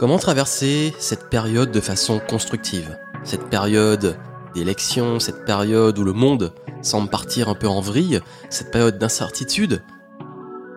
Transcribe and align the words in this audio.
Comment 0.00 0.16
traverser 0.16 0.94
cette 0.98 1.28
période 1.28 1.72
de 1.72 1.80
façon 1.80 2.22
constructive? 2.26 2.98
Cette 3.22 3.50
période 3.50 4.16
d'élection, 4.54 5.20
cette 5.20 5.44
période 5.44 5.98
où 5.98 6.04
le 6.04 6.14
monde 6.14 6.54
semble 6.80 7.10
partir 7.10 7.50
un 7.50 7.54
peu 7.54 7.68
en 7.68 7.82
vrille, 7.82 8.22
cette 8.48 8.70
période 8.70 8.96
d'incertitude? 8.96 9.82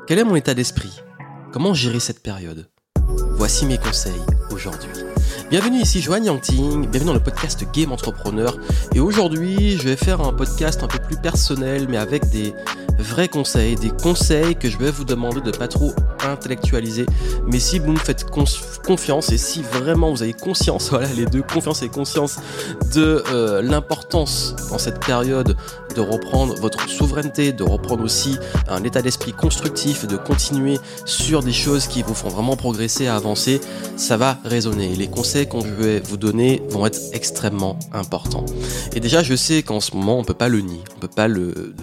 Quel 0.08 0.20
est 0.20 0.26
mon 0.26 0.36
état 0.36 0.54
d'esprit? 0.54 1.02
Comment 1.54 1.74
gérer 1.74 2.02
cette 2.02 2.22
période? 2.22 2.68
Voici 3.38 3.66
mes 3.66 3.78
conseils 3.78 4.22
aujourd'hui. 4.52 4.92
Bienvenue 5.50 5.80
ici 5.80 6.02
Joanne 6.02 6.26
Yangting, 6.26 6.90
bienvenue 6.90 7.12
dans 7.12 7.14
le 7.14 7.24
podcast 7.24 7.64
Game 7.74 7.94
Entrepreneur. 7.94 8.58
Et 8.94 9.00
aujourd'hui, 9.00 9.78
je 9.78 9.84
vais 9.84 9.96
faire 9.96 10.20
un 10.20 10.34
podcast 10.34 10.84
un 10.84 10.88
peu 10.88 11.00
plus 11.00 11.16
personnel, 11.16 11.88
mais 11.88 11.98
avec 11.98 12.30
des 12.30 12.54
vrais 13.04 13.28
conseils, 13.28 13.76
des 13.76 13.90
conseils 13.90 14.56
que 14.56 14.70
je 14.70 14.78
vais 14.78 14.92
vous 14.92 15.04
demander 15.04 15.42
de 15.42 15.52
pas 15.52 15.68
trop 15.68 15.94
intellectualiser. 16.26 17.06
Mais 17.46 17.60
si 17.60 17.80
vous 17.80 17.92
me 17.92 18.00
faites 18.00 18.26
confiance 18.26 19.32
et 19.32 19.38
si 19.38 19.62
vraiment 19.62 20.12
vous 20.12 20.24
avez 20.24 20.34
conscience, 20.34 20.90
voilà 20.92 21.08
les 21.14 21.26
deux, 21.26 21.42
confiance 21.42 21.82
et 21.84 21.90
conscience 21.90 22.38
de 22.94 23.24
euh, 23.32 23.62
l'importance 23.62 24.56
dans 24.70 24.78
cette 24.78 25.00
période 25.06 25.56
de 25.96 26.02
reprendre 26.02 26.56
votre 26.56 26.90
souveraineté, 26.90 27.52
de 27.52 27.64
reprendre 27.64 28.04
aussi 28.04 28.38
un 28.68 28.84
état 28.84 29.02
d'esprit 29.02 29.34
constructif, 29.34 30.08
de 30.08 30.18
continuer 30.18 30.80
sur 31.06 31.44
des 31.44 31.54
choses 31.54 31.88
qui 31.88 32.02
vous 32.02 32.16
font 32.16 32.30
vraiment 32.30 32.56
progresser, 32.56 33.08
avancer, 33.08 33.62
ça 33.96 34.18
va 34.18 34.38
résonner. 34.44 34.96
Les 34.96 35.08
conseils 35.08 35.48
qu'on 35.48 35.62
vais 35.74 36.00
vous 36.00 36.18
donner 36.18 36.62
vont 36.70 36.86
être 36.86 37.00
extrêmement 37.14 37.78
importants. 37.92 38.46
Et 38.96 39.00
déjà, 39.00 39.24
je 39.24 39.36
sais 39.36 39.64
qu'en 39.64 39.80
ce 39.80 39.96
moment, 39.96 40.18
on 40.18 40.24
peut 40.24 40.34
pas 40.34 40.50
le 40.50 40.62
nier, 40.62 40.82
on 40.96 41.00
peut 41.00 41.08
pas 41.08 41.28
le 41.28 41.74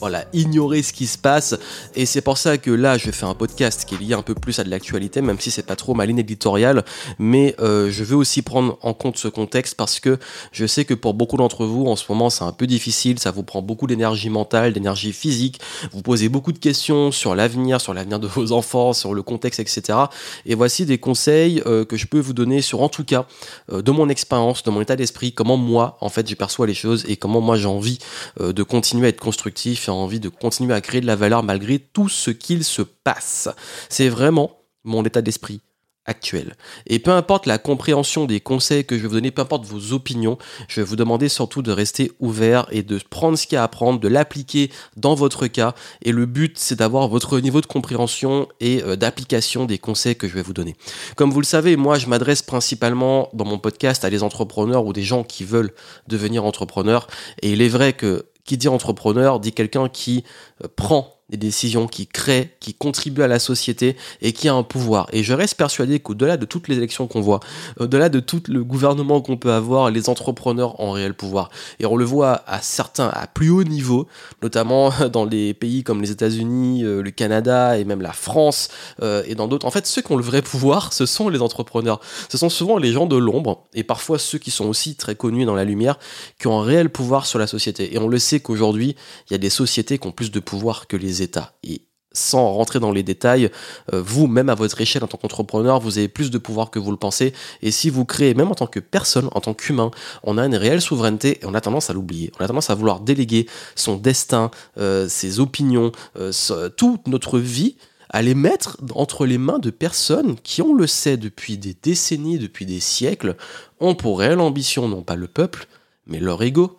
voilà, 0.00 0.24
ignorer 0.32 0.82
ce 0.82 0.92
qui 0.92 1.06
se 1.06 1.18
passe. 1.18 1.56
Et 1.94 2.06
c'est 2.06 2.20
pour 2.20 2.38
ça 2.38 2.58
que 2.58 2.70
là, 2.70 2.98
je 2.98 3.10
fais 3.10 3.24
un 3.24 3.34
podcast 3.34 3.84
qui 3.86 3.94
est 3.94 3.98
lié 3.98 4.14
un 4.14 4.22
peu 4.22 4.34
plus 4.34 4.58
à 4.58 4.64
de 4.64 4.70
l'actualité, 4.70 5.22
même 5.22 5.40
si 5.40 5.50
c'est 5.50 5.64
pas 5.64 5.76
trop 5.76 5.94
ma 5.94 6.06
ligne 6.06 6.18
éditoriale. 6.18 6.84
Mais 7.18 7.54
euh, 7.60 7.90
je 7.90 8.04
veux 8.04 8.16
aussi 8.16 8.42
prendre 8.42 8.78
en 8.82 8.94
compte 8.94 9.16
ce 9.16 9.28
contexte 9.28 9.74
parce 9.76 10.00
que 10.00 10.18
je 10.52 10.66
sais 10.66 10.84
que 10.84 10.94
pour 10.94 11.14
beaucoup 11.14 11.36
d'entre 11.36 11.64
vous, 11.64 11.86
en 11.86 11.96
ce 11.96 12.04
moment, 12.08 12.30
c'est 12.30 12.44
un 12.44 12.52
peu 12.52 12.66
difficile. 12.66 13.18
Ça 13.18 13.30
vous 13.30 13.42
prend 13.42 13.62
beaucoup 13.62 13.86
d'énergie 13.86 14.30
mentale, 14.30 14.72
d'énergie 14.72 15.12
physique. 15.12 15.60
Vous 15.92 16.02
posez 16.02 16.28
beaucoup 16.28 16.52
de 16.52 16.58
questions 16.58 17.10
sur 17.10 17.34
l'avenir, 17.34 17.80
sur 17.80 17.94
l'avenir 17.94 18.20
de 18.20 18.26
vos 18.26 18.52
enfants, 18.52 18.92
sur 18.92 19.14
le 19.14 19.22
contexte, 19.22 19.60
etc. 19.60 19.98
Et 20.44 20.54
voici 20.54 20.84
des 20.84 20.98
conseils 20.98 21.62
euh, 21.66 21.84
que 21.84 21.96
je 21.96 22.06
peux 22.06 22.20
vous 22.20 22.34
donner 22.34 22.60
sur, 22.60 22.82
en 22.82 22.88
tout 22.88 23.04
cas, 23.04 23.26
euh, 23.72 23.82
de 23.82 23.90
mon 23.90 24.08
expérience, 24.08 24.62
de 24.62 24.70
mon 24.70 24.80
état 24.80 24.96
d'esprit, 24.96 25.32
comment 25.32 25.56
moi, 25.56 25.96
en 26.00 26.08
fait, 26.08 26.28
j'aperçois 26.28 26.66
les 26.66 26.74
choses 26.74 27.04
et 27.08 27.16
comment 27.16 27.40
moi 27.40 27.56
j'ai 27.56 27.66
envie 27.66 27.98
de 28.40 28.62
continuer 28.62 29.06
à 29.06 29.08
être 29.08 29.20
constructif 29.20 29.88
envie 29.96 30.20
de 30.20 30.28
continuer 30.28 30.74
à 30.74 30.80
créer 30.80 31.00
de 31.00 31.06
la 31.06 31.16
valeur 31.16 31.42
malgré 31.42 31.78
tout 31.78 32.08
ce 32.08 32.30
qu'il 32.30 32.64
se 32.64 32.82
passe. 32.82 33.48
C'est 33.88 34.08
vraiment 34.08 34.58
mon 34.84 35.04
état 35.04 35.22
d'esprit 35.22 35.60
actuel. 36.06 36.54
Et 36.86 36.98
peu 36.98 37.10
importe 37.10 37.46
la 37.46 37.58
compréhension 37.58 38.24
des 38.24 38.40
conseils 38.40 38.84
que 38.84 38.96
je 38.96 39.02
vais 39.02 39.08
vous 39.08 39.14
donner, 39.14 39.30
peu 39.30 39.42
importe 39.42 39.64
vos 39.64 39.92
opinions, 39.92 40.38
je 40.68 40.80
vais 40.80 40.86
vous 40.86 40.96
demander 40.96 41.28
surtout 41.28 41.62
de 41.62 41.72
rester 41.72 42.12
ouvert 42.20 42.66
et 42.70 42.82
de 42.82 42.98
prendre 43.10 43.36
ce 43.36 43.46
qu'il 43.46 43.56
y 43.56 43.58
a 43.58 43.64
à 43.64 43.68
prendre, 43.68 44.00
de 44.00 44.08
l'appliquer 44.08 44.70
dans 44.96 45.14
votre 45.14 45.46
cas. 45.46 45.74
Et 46.02 46.12
le 46.12 46.26
but, 46.26 46.58
c'est 46.58 46.78
d'avoir 46.78 47.08
votre 47.08 47.38
niveau 47.40 47.60
de 47.60 47.66
compréhension 47.66 48.48
et 48.60 48.82
euh, 48.82 48.96
d'application 48.96 49.64
des 49.64 49.78
conseils 49.78 50.16
que 50.16 50.28
je 50.28 50.34
vais 50.34 50.42
vous 50.42 50.54
donner. 50.54 50.76
Comme 51.16 51.30
vous 51.30 51.40
le 51.40 51.46
savez, 51.46 51.76
moi, 51.76 51.98
je 51.98 52.06
m'adresse 52.06 52.42
principalement 52.42 53.28
dans 53.32 53.44
mon 53.44 53.58
podcast 53.58 54.04
à 54.04 54.10
des 54.10 54.22
entrepreneurs 54.22 54.86
ou 54.86 54.92
des 54.92 55.02
gens 55.02 55.24
qui 55.24 55.44
veulent 55.44 55.72
devenir 56.06 56.44
entrepreneurs. 56.44 57.08
Et 57.42 57.52
il 57.52 57.62
est 57.62 57.68
vrai 57.68 57.92
que 57.92 58.26
qui 58.46 58.56
dit 58.56 58.68
entrepreneur 58.68 59.40
dit 59.40 59.52
quelqu'un 59.52 59.88
qui 59.88 60.24
euh, 60.64 60.68
prend 60.74 61.15
des 61.30 61.36
décisions 61.36 61.88
qui 61.88 62.06
créent, 62.06 62.50
qui 62.60 62.74
contribuent 62.74 63.22
à 63.22 63.28
la 63.28 63.38
société 63.38 63.96
et 64.22 64.32
qui 64.32 64.48
a 64.48 64.54
un 64.54 64.62
pouvoir. 64.62 65.08
Et 65.12 65.24
je 65.24 65.34
reste 65.34 65.56
persuadé 65.56 65.98
qu'au-delà 65.98 66.36
de 66.36 66.44
toutes 66.46 66.68
les 66.68 66.76
élections 66.76 67.06
qu'on 67.08 67.20
voit, 67.20 67.40
au-delà 67.78 68.08
de 68.08 68.20
tout 68.20 68.42
le 68.48 68.62
gouvernement 68.62 69.20
qu'on 69.20 69.36
peut 69.36 69.52
avoir, 69.52 69.90
les 69.90 70.08
entrepreneurs 70.08 70.78
ont 70.80 70.92
réel 70.92 71.14
pouvoir. 71.14 71.50
Et 71.80 71.86
on 71.86 71.96
le 71.96 72.04
voit 72.04 72.42
à 72.46 72.60
certains, 72.60 73.08
à 73.08 73.26
plus 73.26 73.50
haut 73.50 73.64
niveau, 73.64 74.06
notamment 74.42 74.92
dans 75.12 75.24
les 75.24 75.52
pays 75.52 75.82
comme 75.82 76.00
les 76.00 76.12
États-Unis, 76.12 76.84
euh, 76.84 77.02
le 77.02 77.10
Canada 77.10 77.78
et 77.78 77.84
même 77.84 78.02
la 78.02 78.12
France 78.12 78.68
euh, 79.02 79.22
et 79.26 79.34
dans 79.34 79.48
d'autres. 79.48 79.66
En 79.66 79.70
fait, 79.70 79.86
ceux 79.86 80.02
qui 80.02 80.12
ont 80.12 80.16
le 80.16 80.22
vrai 80.22 80.42
pouvoir, 80.42 80.92
ce 80.92 81.06
sont 81.06 81.28
les 81.28 81.42
entrepreneurs. 81.42 82.00
Ce 82.28 82.38
sont 82.38 82.50
souvent 82.50 82.78
les 82.78 82.92
gens 82.92 83.06
de 83.06 83.16
l'ombre 83.16 83.64
et 83.74 83.82
parfois 83.82 84.18
ceux 84.18 84.38
qui 84.38 84.50
sont 84.50 84.66
aussi 84.66 84.94
très 84.94 85.16
connus 85.16 85.44
dans 85.44 85.54
la 85.54 85.64
lumière, 85.64 85.98
qui 86.38 86.46
ont 86.46 86.60
un 86.60 86.64
réel 86.64 86.90
pouvoir 86.90 87.26
sur 87.26 87.38
la 87.40 87.46
société. 87.46 87.94
Et 87.94 87.98
on 87.98 88.08
le 88.08 88.18
sait 88.18 88.38
qu'aujourd'hui, 88.38 88.94
il 89.28 89.32
y 89.32 89.34
a 89.34 89.38
des 89.38 89.50
sociétés 89.50 89.98
qui 89.98 90.06
ont 90.06 90.12
plus 90.12 90.30
de 90.30 90.40
pouvoir 90.40 90.86
que 90.86 90.96
les 90.96 91.15
Et 91.62 91.82
sans 92.16 92.52
rentrer 92.52 92.80
dans 92.80 92.92
les 92.92 93.02
détails, 93.02 93.50
euh, 93.92 94.02
vous, 94.04 94.26
même 94.26 94.48
à 94.48 94.54
votre 94.54 94.80
échelle 94.80 95.04
en 95.04 95.06
tant 95.06 95.18
qu'entrepreneur, 95.18 95.80
vous 95.80 95.98
avez 95.98 96.08
plus 96.08 96.30
de 96.30 96.38
pouvoir 96.38 96.70
que 96.70 96.78
vous 96.78 96.90
le 96.90 96.96
pensez. 96.96 97.32
Et 97.62 97.70
si 97.70 97.90
vous 97.90 98.04
créez, 98.04 98.34
même 98.34 98.50
en 98.50 98.54
tant 98.54 98.66
que 98.66 98.80
personne, 98.80 99.28
en 99.32 99.40
tant 99.40 99.54
qu'humain, 99.54 99.90
on 100.22 100.38
a 100.38 100.46
une 100.46 100.56
réelle 100.56 100.80
souveraineté 100.80 101.40
et 101.42 101.46
on 101.46 101.54
a 101.54 101.60
tendance 101.60 101.90
à 101.90 101.92
l'oublier. 101.92 102.32
On 102.38 102.44
a 102.44 102.48
tendance 102.48 102.70
à 102.70 102.74
vouloir 102.74 103.00
déléguer 103.00 103.46
son 103.74 103.96
destin, 103.96 104.50
euh, 104.78 105.08
ses 105.08 105.40
opinions, 105.40 105.92
euh, 106.18 106.32
toute 106.70 107.06
notre 107.06 107.38
vie 107.38 107.76
à 108.08 108.22
les 108.22 108.34
mettre 108.34 108.78
entre 108.94 109.26
les 109.26 109.36
mains 109.36 109.58
de 109.58 109.70
personnes 109.70 110.36
qui, 110.42 110.62
on 110.62 110.74
le 110.74 110.86
sait 110.86 111.16
depuis 111.16 111.58
des 111.58 111.76
décennies, 111.82 112.38
depuis 112.38 112.64
des 112.64 112.80
siècles, 112.80 113.36
ont 113.80 113.94
pour 113.94 114.20
réelle 114.20 114.40
ambition 114.40 114.88
non 114.88 115.02
pas 115.02 115.16
le 115.16 115.26
peuple, 115.26 115.66
mais 116.06 116.20
leur 116.20 116.42
ego, 116.42 116.78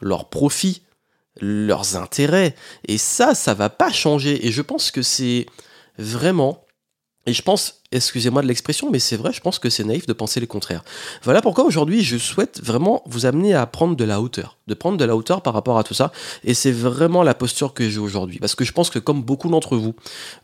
leur 0.00 0.28
profit, 0.28 0.82
leurs 1.40 1.96
intérêts. 1.96 2.54
Et 2.86 2.98
ça, 2.98 3.34
ça 3.34 3.54
va 3.54 3.70
pas 3.70 3.92
changer. 3.92 4.46
Et 4.46 4.52
je 4.52 4.62
pense 4.62 4.90
que 4.90 5.02
c'est 5.02 5.46
vraiment, 5.98 6.64
et 7.26 7.32
je 7.32 7.42
pense 7.42 7.77
excusez-moi 7.90 8.42
de 8.42 8.46
l'expression, 8.46 8.90
mais 8.90 8.98
c'est 8.98 9.16
vrai, 9.16 9.32
je 9.32 9.40
pense 9.40 9.58
que 9.58 9.70
c'est 9.70 9.84
naïf 9.84 10.06
de 10.06 10.12
penser 10.12 10.40
le 10.40 10.46
contraire. 10.46 10.84
Voilà 11.22 11.40
pourquoi 11.40 11.64
aujourd'hui, 11.64 12.02
je 12.02 12.18
souhaite 12.18 12.60
vraiment 12.62 13.02
vous 13.06 13.24
amener 13.24 13.54
à 13.54 13.64
prendre 13.66 13.96
de 13.96 14.04
la 14.04 14.20
hauteur, 14.20 14.58
de 14.66 14.74
prendre 14.74 14.98
de 14.98 15.04
la 15.04 15.16
hauteur 15.16 15.40
par 15.40 15.54
rapport 15.54 15.78
à 15.78 15.84
tout 15.84 15.94
ça. 15.94 16.12
Et 16.44 16.52
c'est 16.52 16.72
vraiment 16.72 17.22
la 17.22 17.34
posture 17.34 17.72
que 17.72 17.88
j'ai 17.88 17.98
aujourd'hui. 17.98 18.38
Parce 18.38 18.54
que 18.54 18.64
je 18.64 18.72
pense 18.72 18.90
que 18.90 18.98
comme 18.98 19.22
beaucoup 19.22 19.48
d'entre 19.48 19.76
vous, 19.76 19.94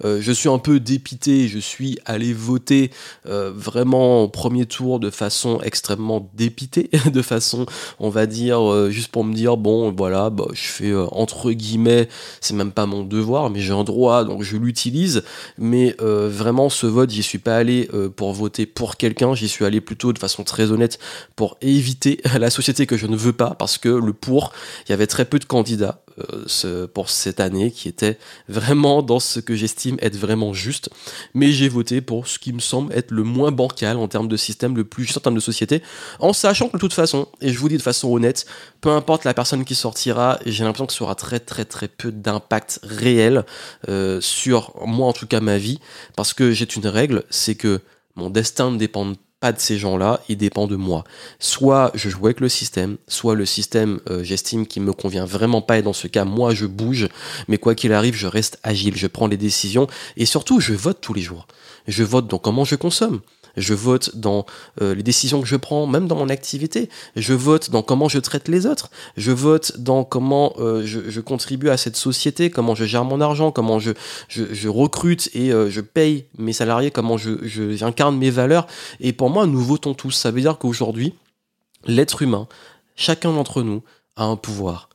euh, 0.04 0.18
je 0.22 0.32
suis 0.32 0.48
un 0.48 0.58
peu 0.58 0.80
dépité, 0.80 1.46
je 1.48 1.58
suis 1.58 1.98
allé 2.06 2.32
voter 2.32 2.90
euh, 3.26 3.52
vraiment 3.54 4.22
au 4.22 4.28
premier 4.28 4.64
tour 4.64 4.98
de 4.98 5.10
façon 5.10 5.60
extrêmement 5.62 6.30
dépité, 6.34 6.88
de 7.12 7.22
façon, 7.22 7.66
on 7.98 8.08
va 8.08 8.24
dire, 8.24 8.60
euh, 8.72 8.90
juste 8.90 9.08
pour 9.08 9.22
me 9.22 9.34
dire, 9.34 9.58
bon, 9.58 9.92
voilà, 9.92 10.30
bah, 10.30 10.46
je 10.54 10.62
fais 10.62 10.94
entre 10.94 11.52
guillemets, 11.52 12.08
c'est 12.40 12.54
même 12.54 12.72
pas 12.72 12.86
mon 12.86 13.02
devoir, 13.02 13.50
mais 13.50 13.60
j'ai 13.60 13.72
un 13.72 13.84
droit, 13.84 14.24
donc 14.24 14.42
je 14.42 14.56
l'utilise. 14.56 15.24
Mais 15.58 15.94
vraiment, 15.98 16.68
ce 16.70 16.86
vote, 16.86 17.10
j'y 17.10 17.22
suis 17.22 17.33
suis 17.34 17.38
pas 17.40 17.56
allé 17.56 17.88
euh, 17.92 18.08
pour 18.08 18.32
voter 18.32 18.64
pour 18.64 18.96
quelqu'un, 18.96 19.34
j'y 19.34 19.48
suis 19.48 19.64
allé 19.64 19.80
plutôt 19.80 20.12
de 20.12 20.18
façon 20.18 20.44
très 20.44 20.70
honnête 20.70 21.00
pour 21.34 21.56
éviter 21.60 22.20
la 22.38 22.50
société 22.50 22.86
que 22.86 22.96
je 22.96 23.06
ne 23.06 23.16
veux 23.16 23.32
pas, 23.32 23.56
parce 23.58 23.76
que 23.76 23.88
le 23.88 24.12
pour, 24.12 24.52
il 24.86 24.90
y 24.90 24.92
avait 24.92 25.08
très 25.08 25.24
peu 25.24 25.40
de 25.40 25.44
candidats 25.44 26.04
euh, 26.64 26.86
pour 26.86 27.10
cette 27.10 27.40
année 27.40 27.72
qui 27.72 27.88
était 27.88 28.18
vraiment 28.48 29.02
dans 29.02 29.18
ce 29.18 29.40
que 29.40 29.56
j'estime 29.56 29.96
être 30.00 30.16
vraiment 30.16 30.52
juste, 30.52 30.90
mais 31.34 31.50
j'ai 31.50 31.68
voté 31.68 32.00
pour 32.00 32.28
ce 32.28 32.38
qui 32.38 32.52
me 32.52 32.60
semble 32.60 32.92
être 32.92 33.10
le 33.10 33.24
moins 33.24 33.50
bancal 33.50 33.96
en 33.96 34.06
termes 34.06 34.28
de 34.28 34.36
système, 34.36 34.76
le 34.76 34.84
plus 34.84 35.04
juste 35.04 35.16
en 35.16 35.20
termes 35.20 35.34
de 35.34 35.40
société, 35.40 35.82
en 36.20 36.32
sachant 36.32 36.68
que 36.68 36.74
de 36.74 36.80
toute 36.80 36.92
façon, 36.92 37.26
et 37.40 37.52
je 37.52 37.58
vous 37.58 37.68
dis 37.68 37.78
de 37.78 37.82
façon 37.82 38.12
honnête, 38.12 38.46
peu 38.80 38.90
importe 38.90 39.24
la 39.24 39.34
personne 39.34 39.64
qui 39.64 39.74
sortira, 39.74 40.38
j'ai 40.46 40.62
l'impression 40.62 40.86
que 40.86 40.92
ça 40.92 41.02
aura 41.02 41.16
très 41.16 41.40
très 41.40 41.64
très 41.64 41.88
peu 41.88 42.12
d'impact 42.12 42.78
réel 42.84 43.44
euh, 43.88 44.20
sur 44.20 44.72
moi 44.86 45.08
en 45.08 45.12
tout 45.12 45.26
cas 45.26 45.40
ma 45.40 45.58
vie, 45.58 45.80
parce 46.14 46.32
que 46.32 46.52
j'ai 46.52 46.66
une 46.76 46.86
règle, 46.86 47.23
c'est 47.30 47.54
que 47.54 47.80
mon 48.16 48.30
destin 48.30 48.70
ne 48.70 48.78
dépend 48.78 49.12
pas 49.40 49.52
de 49.52 49.60
ces 49.60 49.76
gens-là, 49.76 50.20
il 50.28 50.38
dépend 50.38 50.66
de 50.66 50.76
moi. 50.76 51.04
Soit 51.38 51.90
je 51.94 52.08
joue 52.08 52.24
avec 52.24 52.40
le 52.40 52.48
système, 52.48 52.96
soit 53.08 53.34
le 53.34 53.44
système, 53.44 54.00
euh, 54.08 54.22
j'estime 54.24 54.66
qu'il 54.66 54.82
me 54.82 54.92
convient 54.92 55.26
vraiment 55.26 55.60
pas, 55.60 55.78
et 55.78 55.82
dans 55.82 55.92
ce 55.92 56.06
cas, 56.06 56.24
moi, 56.24 56.54
je 56.54 56.64
bouge, 56.64 57.08
mais 57.48 57.58
quoi 57.58 57.74
qu'il 57.74 57.92
arrive, 57.92 58.14
je 58.14 58.26
reste 58.26 58.58
agile, 58.62 58.96
je 58.96 59.06
prends 59.06 59.26
les 59.26 59.36
décisions, 59.36 59.86
et 60.16 60.24
surtout, 60.24 60.60
je 60.60 60.72
vote 60.72 61.02
tous 61.02 61.12
les 61.12 61.20
jours. 61.20 61.46
Je 61.86 62.04
vote 62.04 62.26
dans 62.26 62.38
comment 62.38 62.64
je 62.64 62.76
consomme 62.76 63.20
je 63.56 63.74
vote 63.74 64.16
dans 64.16 64.46
euh, 64.80 64.94
les 64.94 65.02
décisions 65.02 65.40
que 65.40 65.46
je 65.46 65.56
prends, 65.56 65.86
même 65.86 66.06
dans 66.06 66.16
mon 66.16 66.28
activité, 66.28 66.88
je 67.16 67.34
vote 67.34 67.70
dans 67.70 67.82
comment 67.82 68.08
je 68.08 68.18
traite 68.18 68.48
les 68.48 68.66
autres, 68.66 68.90
je 69.16 69.32
vote 69.32 69.78
dans 69.78 70.04
comment 70.04 70.54
euh, 70.58 70.82
je, 70.84 71.20
contribue 71.20 71.70
à 71.70 71.76
cette 71.76 71.96
société, 71.96 72.50
comment 72.50 72.74
je 72.74 72.84
gère 72.84 73.04
mon 73.04 73.20
argent, 73.20 73.50
comment 73.50 73.78
je, 73.78 73.92
je, 74.28 74.68
recrute 74.68 75.30
et 75.34 75.52
euh, 75.52 75.70
je 75.70 75.80
paye 75.80 76.26
mes 76.38 76.52
salariés, 76.52 76.90
comment 76.90 77.16
je, 77.16 77.38
j'incarne 77.44 78.16
mes 78.16 78.30
valeurs. 78.30 78.66
Et 79.00 79.12
pour 79.12 79.30
moi, 79.30 79.46
nous 79.46 79.60
votons 79.60 79.94
tous. 79.94 80.10
Ça 80.10 80.30
veut 80.30 80.40
dire 80.40 80.58
qu'aujourd'hui, 80.58 81.14
l'être 81.86 82.22
humain, 82.22 82.46
chacun 82.96 83.32
d'entre 83.32 83.62
nous, 83.62 83.82
a 84.16 84.24
un 84.24 84.36
pouvoir. 84.36 84.88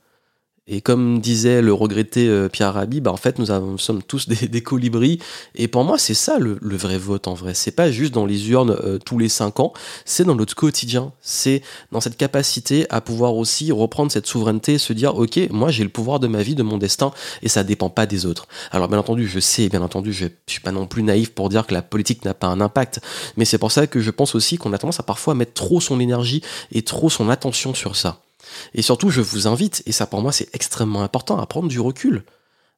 Et 0.66 0.82
comme 0.82 1.20
disait 1.20 1.62
le 1.62 1.72
regretté 1.72 2.28
euh, 2.28 2.48
Pierre 2.48 2.74
Rabhi, 2.74 3.00
bah 3.00 3.10
en 3.10 3.16
fait, 3.16 3.40
nous, 3.40 3.78
sommes 3.78 4.02
tous 4.02 4.28
des, 4.28 4.62
colibris. 4.62 5.18
Et 5.56 5.66
pour 5.66 5.82
moi, 5.82 5.98
c'est 5.98 6.14
ça 6.14 6.38
le, 6.38 6.58
vrai 6.62 6.96
vote 6.96 7.26
en 7.26 7.34
vrai. 7.34 7.54
C'est 7.54 7.72
pas 7.72 7.90
juste 7.90 8.14
dans 8.14 8.24
les 8.24 8.50
urnes 8.50 8.76
euh, 8.84 8.98
tous 8.98 9.18
les 9.18 9.28
cinq 9.28 9.58
ans, 9.58 9.72
c'est 10.04 10.24
dans 10.24 10.36
notre 10.36 10.54
quotidien. 10.54 11.12
C'est 11.20 11.62
dans 11.90 12.00
cette 12.00 12.16
capacité 12.16 12.86
à 12.90 13.00
pouvoir 13.00 13.34
aussi 13.34 13.72
reprendre 13.72 14.12
cette 14.12 14.26
souveraineté, 14.26 14.78
se 14.78 14.92
dire, 14.92 15.16
ok, 15.16 15.40
moi 15.50 15.72
j'ai 15.72 15.82
le 15.82 15.90
pouvoir 15.90 16.20
de 16.20 16.28
ma 16.28 16.42
vie, 16.42 16.54
de 16.54 16.62
mon 16.62 16.78
destin, 16.78 17.10
et 17.42 17.48
ça 17.48 17.64
dépend 17.64 17.90
pas 17.90 18.06
des 18.06 18.24
autres. 18.24 18.46
Alors 18.70 18.86
bien 18.86 18.98
entendu, 18.98 19.26
je 19.26 19.40
sais, 19.40 19.68
bien 19.68 19.82
entendu, 19.82 20.12
je, 20.12 20.26
je 20.46 20.52
suis 20.52 20.62
pas 20.62 20.72
non 20.72 20.86
plus 20.86 21.02
naïf 21.02 21.30
pour 21.30 21.48
dire 21.48 21.66
que 21.66 21.74
la 21.74 21.82
politique 21.82 22.24
n'a 22.24 22.34
pas 22.34 22.46
un 22.46 22.60
impact, 22.60 23.00
mais 23.36 23.44
c'est 23.44 23.58
pour 23.58 23.72
ça 23.72 23.88
que 23.88 24.00
je 24.00 24.10
pense 24.10 24.36
aussi 24.36 24.56
qu'on 24.56 24.72
a 24.72 24.78
tendance 24.78 25.00
à 25.00 25.04
parfois 25.04 25.34
mettre 25.34 25.54
trop 25.54 25.80
son 25.80 25.98
énergie 25.98 26.42
et 26.70 26.82
trop 26.82 27.10
son 27.10 27.28
attention 27.28 27.74
sur 27.74 27.96
ça. 27.96 28.20
Et 28.74 28.82
surtout, 28.82 29.10
je 29.10 29.20
vous 29.20 29.46
invite, 29.46 29.82
et 29.86 29.92
ça 29.92 30.06
pour 30.06 30.20
moi 30.22 30.32
c'est 30.32 30.48
extrêmement 30.54 31.02
important, 31.02 31.38
à 31.38 31.46
prendre 31.46 31.68
du 31.68 31.80
recul, 31.80 32.24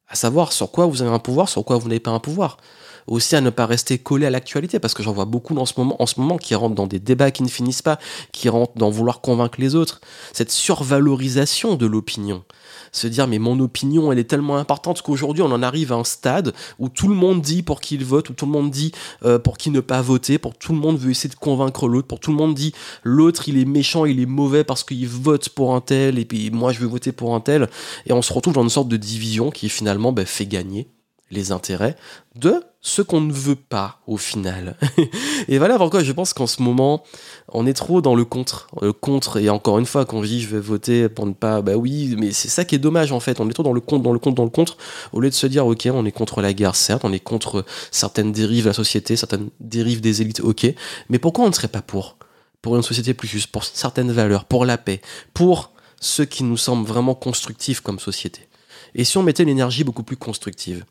à 0.07 0.15
savoir 0.15 0.53
sur 0.53 0.71
quoi 0.71 0.85
vous 0.85 1.01
avez 1.01 1.11
un 1.11 1.19
pouvoir, 1.19 1.49
sur 1.49 1.63
quoi 1.63 1.77
vous 1.77 1.87
n'avez 1.87 1.99
pas 1.99 2.11
un 2.11 2.19
pouvoir. 2.19 2.57
Aussi 3.05 3.35
à 3.35 3.41
ne 3.41 3.49
pas 3.49 3.65
rester 3.65 3.97
collé 3.97 4.25
à 4.25 4.29
l'actualité, 4.29 4.79
parce 4.79 4.93
que 4.93 5.03
j'en 5.03 5.11
vois 5.11 5.25
beaucoup 5.25 5.57
en 5.57 5.65
ce, 5.65 5.73
moment, 5.77 6.01
en 6.01 6.05
ce 6.05 6.19
moment 6.19 6.37
qui 6.37 6.55
rentrent 6.55 6.75
dans 6.75 6.87
des 6.87 6.99
débats 6.99 7.31
qui 7.31 7.43
ne 7.43 7.49
finissent 7.49 7.81
pas, 7.81 7.99
qui 8.31 8.47
rentrent 8.47 8.77
dans 8.77 8.89
vouloir 8.89 9.19
convaincre 9.19 9.59
les 9.59 9.75
autres. 9.75 9.99
Cette 10.31 10.51
survalorisation 10.51 11.75
de 11.75 11.85
l'opinion 11.85 12.45
se 12.93 13.07
dire 13.07 13.27
mais 13.27 13.39
mon 13.39 13.59
opinion 13.59 14.11
elle 14.11 14.19
est 14.19 14.29
tellement 14.29 14.57
importante 14.57 15.01
qu'aujourd'hui 15.01 15.43
on 15.43 15.51
en 15.51 15.61
arrive 15.61 15.91
à 15.91 15.95
un 15.95 16.03
stade 16.03 16.53
où 16.79 16.87
tout 16.87 17.07
le 17.07 17.15
monde 17.15 17.41
dit 17.41 17.63
pour 17.63 17.81
qui 17.81 17.95
il 17.95 18.05
vote, 18.05 18.29
où 18.29 18.33
tout 18.33 18.45
le 18.45 18.51
monde 18.51 18.71
dit 18.71 18.91
euh, 19.25 19.39
pour 19.39 19.57
qui 19.57 19.69
ne 19.69 19.81
pas 19.81 20.01
voter, 20.01 20.37
pour 20.37 20.55
tout 20.55 20.71
le 20.71 20.79
monde 20.79 20.97
veut 20.97 21.11
essayer 21.11 21.29
de 21.29 21.35
convaincre 21.35 21.87
l'autre, 21.87 22.07
pour 22.07 22.19
tout 22.19 22.31
le 22.31 22.37
monde 22.37 22.53
dit 22.53 22.73
l'autre 23.03 23.49
il 23.49 23.57
est 23.57 23.65
méchant, 23.65 24.05
il 24.05 24.19
est 24.19 24.25
mauvais 24.25 24.63
parce 24.63 24.83
qu'il 24.83 25.07
vote 25.07 25.49
pour 25.49 25.75
un 25.75 25.81
tel 25.81 26.17
et 26.19 26.25
puis 26.25 26.51
moi 26.51 26.71
je 26.71 26.79
veux 26.79 26.87
voter 26.87 27.11
pour 27.11 27.35
un 27.35 27.41
tel. 27.41 27.69
Et 28.05 28.13
on 28.13 28.21
se 28.21 28.31
retrouve 28.31 28.53
dans 28.53 28.63
une 28.63 28.69
sorte 28.69 28.87
de 28.87 28.97
division 28.97 29.51
qui 29.51 29.69
finalement 29.69 30.11
ben, 30.11 30.25
fait 30.25 30.45
gagner 30.45 30.87
les 31.33 31.51
intérêts 31.51 31.95
de 32.35 32.63
ce 32.81 33.01
qu'on 33.01 33.21
ne 33.21 33.31
veut 33.31 33.55
pas 33.55 33.99
au 34.07 34.17
final. 34.17 34.75
et 35.47 35.57
voilà 35.57 35.77
pourquoi 35.77 36.03
je 36.03 36.11
pense 36.11 36.33
qu'en 36.33 36.47
ce 36.47 36.61
moment, 36.61 37.03
on 37.49 37.65
est 37.65 37.73
trop 37.73 38.01
dans 38.01 38.15
le 38.15 38.25
contre. 38.25 38.67
Le 38.81 38.91
contre, 38.91 39.37
et 39.37 39.49
encore 39.49 39.79
une 39.79 39.85
fois, 39.85 40.05
quand 40.05 40.21
je 40.21 40.27
dis 40.27 40.41
je 40.41 40.49
vais 40.49 40.59
voter 40.59 41.09
pour 41.09 41.25
ne 41.25 41.33
pas, 41.33 41.61
bah 41.61 41.75
oui, 41.75 42.15
mais 42.17 42.31
c'est 42.31 42.49
ça 42.49 42.65
qui 42.65 42.75
est 42.75 42.79
dommage 42.79 43.11
en 43.11 43.19
fait. 43.19 43.39
On 43.39 43.49
est 43.49 43.53
trop 43.53 43.63
dans 43.63 43.73
le 43.73 43.81
contre, 43.81 44.03
dans 44.03 44.13
le 44.13 44.19
contre, 44.19 44.35
dans 44.35 44.43
le 44.43 44.49
contre, 44.49 44.77
au 45.11 45.19
lieu 45.19 45.29
de 45.29 45.35
se 45.35 45.47
dire, 45.47 45.65
ok, 45.65 45.89
on 45.93 46.05
est 46.05 46.11
contre 46.11 46.41
la 46.41 46.53
guerre, 46.53 46.75
certes, 46.75 47.05
on 47.05 47.13
est 47.13 47.19
contre 47.19 47.65
certaines 47.91 48.31
dérives 48.31 48.65
de 48.65 48.69
la 48.69 48.73
société, 48.73 49.15
certaines 49.15 49.49
dérives 49.59 50.01
des 50.01 50.21
élites, 50.21 50.41
ok, 50.41 50.67
mais 51.09 51.19
pourquoi 51.19 51.45
on 51.45 51.49
ne 51.49 51.53
serait 51.53 51.67
pas 51.67 51.81
pour? 51.81 52.17
Pour 52.61 52.75
une 52.75 52.83
société 52.83 53.13
plus 53.13 53.27
juste, 53.27 53.47
pour 53.47 53.63
certaines 53.65 54.11
valeurs, 54.11 54.45
pour 54.45 54.65
la 54.65 54.77
paix, 54.77 55.01
pour 55.33 55.71
ce 55.99 56.21
qui 56.21 56.43
nous 56.43 56.57
semble 56.57 56.85
vraiment 56.85 57.15
constructif 57.15 57.79
comme 57.79 57.99
société. 57.99 58.47
Et 58.95 59.03
si 59.03 59.17
on 59.17 59.23
mettait 59.23 59.45
l'énergie 59.45 59.83
beaucoup 59.83 60.03
plus 60.03 60.17
constructive? 60.17 60.85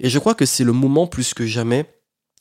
Et 0.00 0.08
je 0.08 0.18
crois 0.18 0.34
que 0.34 0.46
c'est 0.46 0.64
le 0.64 0.72
moment 0.72 1.06
plus 1.06 1.34
que 1.34 1.46
jamais 1.46 1.86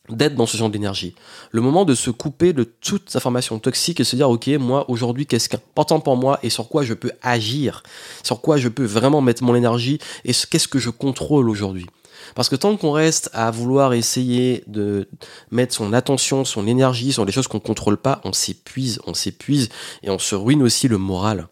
d'être 0.10 0.36
dans 0.36 0.46
ce 0.46 0.58
genre 0.58 0.70
d'énergie. 0.70 1.16
Le 1.52 1.62
moment 1.62 1.86
de 1.86 1.96
se 1.96 2.10
couper 2.10 2.54
de 2.54 2.64
toute 2.64 3.16
information 3.16 3.60
toxique 3.60 4.00
et 4.00 4.04
se 4.04 4.16
dire, 4.16 4.30
ok, 4.30 4.48
moi, 4.60 4.90
aujourd'hui, 4.90 5.26
qu'est-ce 5.26 5.50
qui 5.50 5.56
est 5.56 5.60
important 5.60 6.00
pour 6.00 6.16
moi 6.16 6.40
et 6.44 6.50
sur 6.50 6.70
quoi 6.70 6.84
je 6.84 6.94
peux 6.94 7.12
agir, 7.22 7.84
sur 8.24 8.42
quoi 8.42 8.58
je 8.58 8.70
peux 8.70 8.86
vraiment 8.86 9.22
mettre 9.22 9.44
mon 9.44 9.56
énergie 9.56 10.00
et 10.24 10.32
qu'est-ce 10.34 10.68
que 10.68 10.80
je 10.80 10.90
contrôle 10.90 11.50
aujourd'hui? 11.50 11.88
Parce 12.36 12.50
que 12.50 12.56
tant 12.56 12.76
qu'on 12.78 12.92
reste 12.92 13.30
à 13.34 13.52
vouloir 13.52 13.94
essayer 13.94 14.64
de 14.68 15.08
mettre 15.52 15.74
son 15.74 15.94
attention, 15.94 16.46
son 16.46 16.68
énergie 16.68 17.14
sur 17.14 17.26
des 17.26 17.32
choses 17.32 17.48
qu'on 17.48 17.60
contrôle 17.60 17.98
pas, 17.98 18.22
on 18.24 18.34
s'épuise, 18.34 19.00
on 19.06 19.14
s'épuise 19.14 19.70
et 20.04 20.10
on 20.10 20.20
se 20.20 20.36
ruine 20.36 20.64
aussi 20.64 20.88
le 20.88 20.98
moral. 20.98 21.48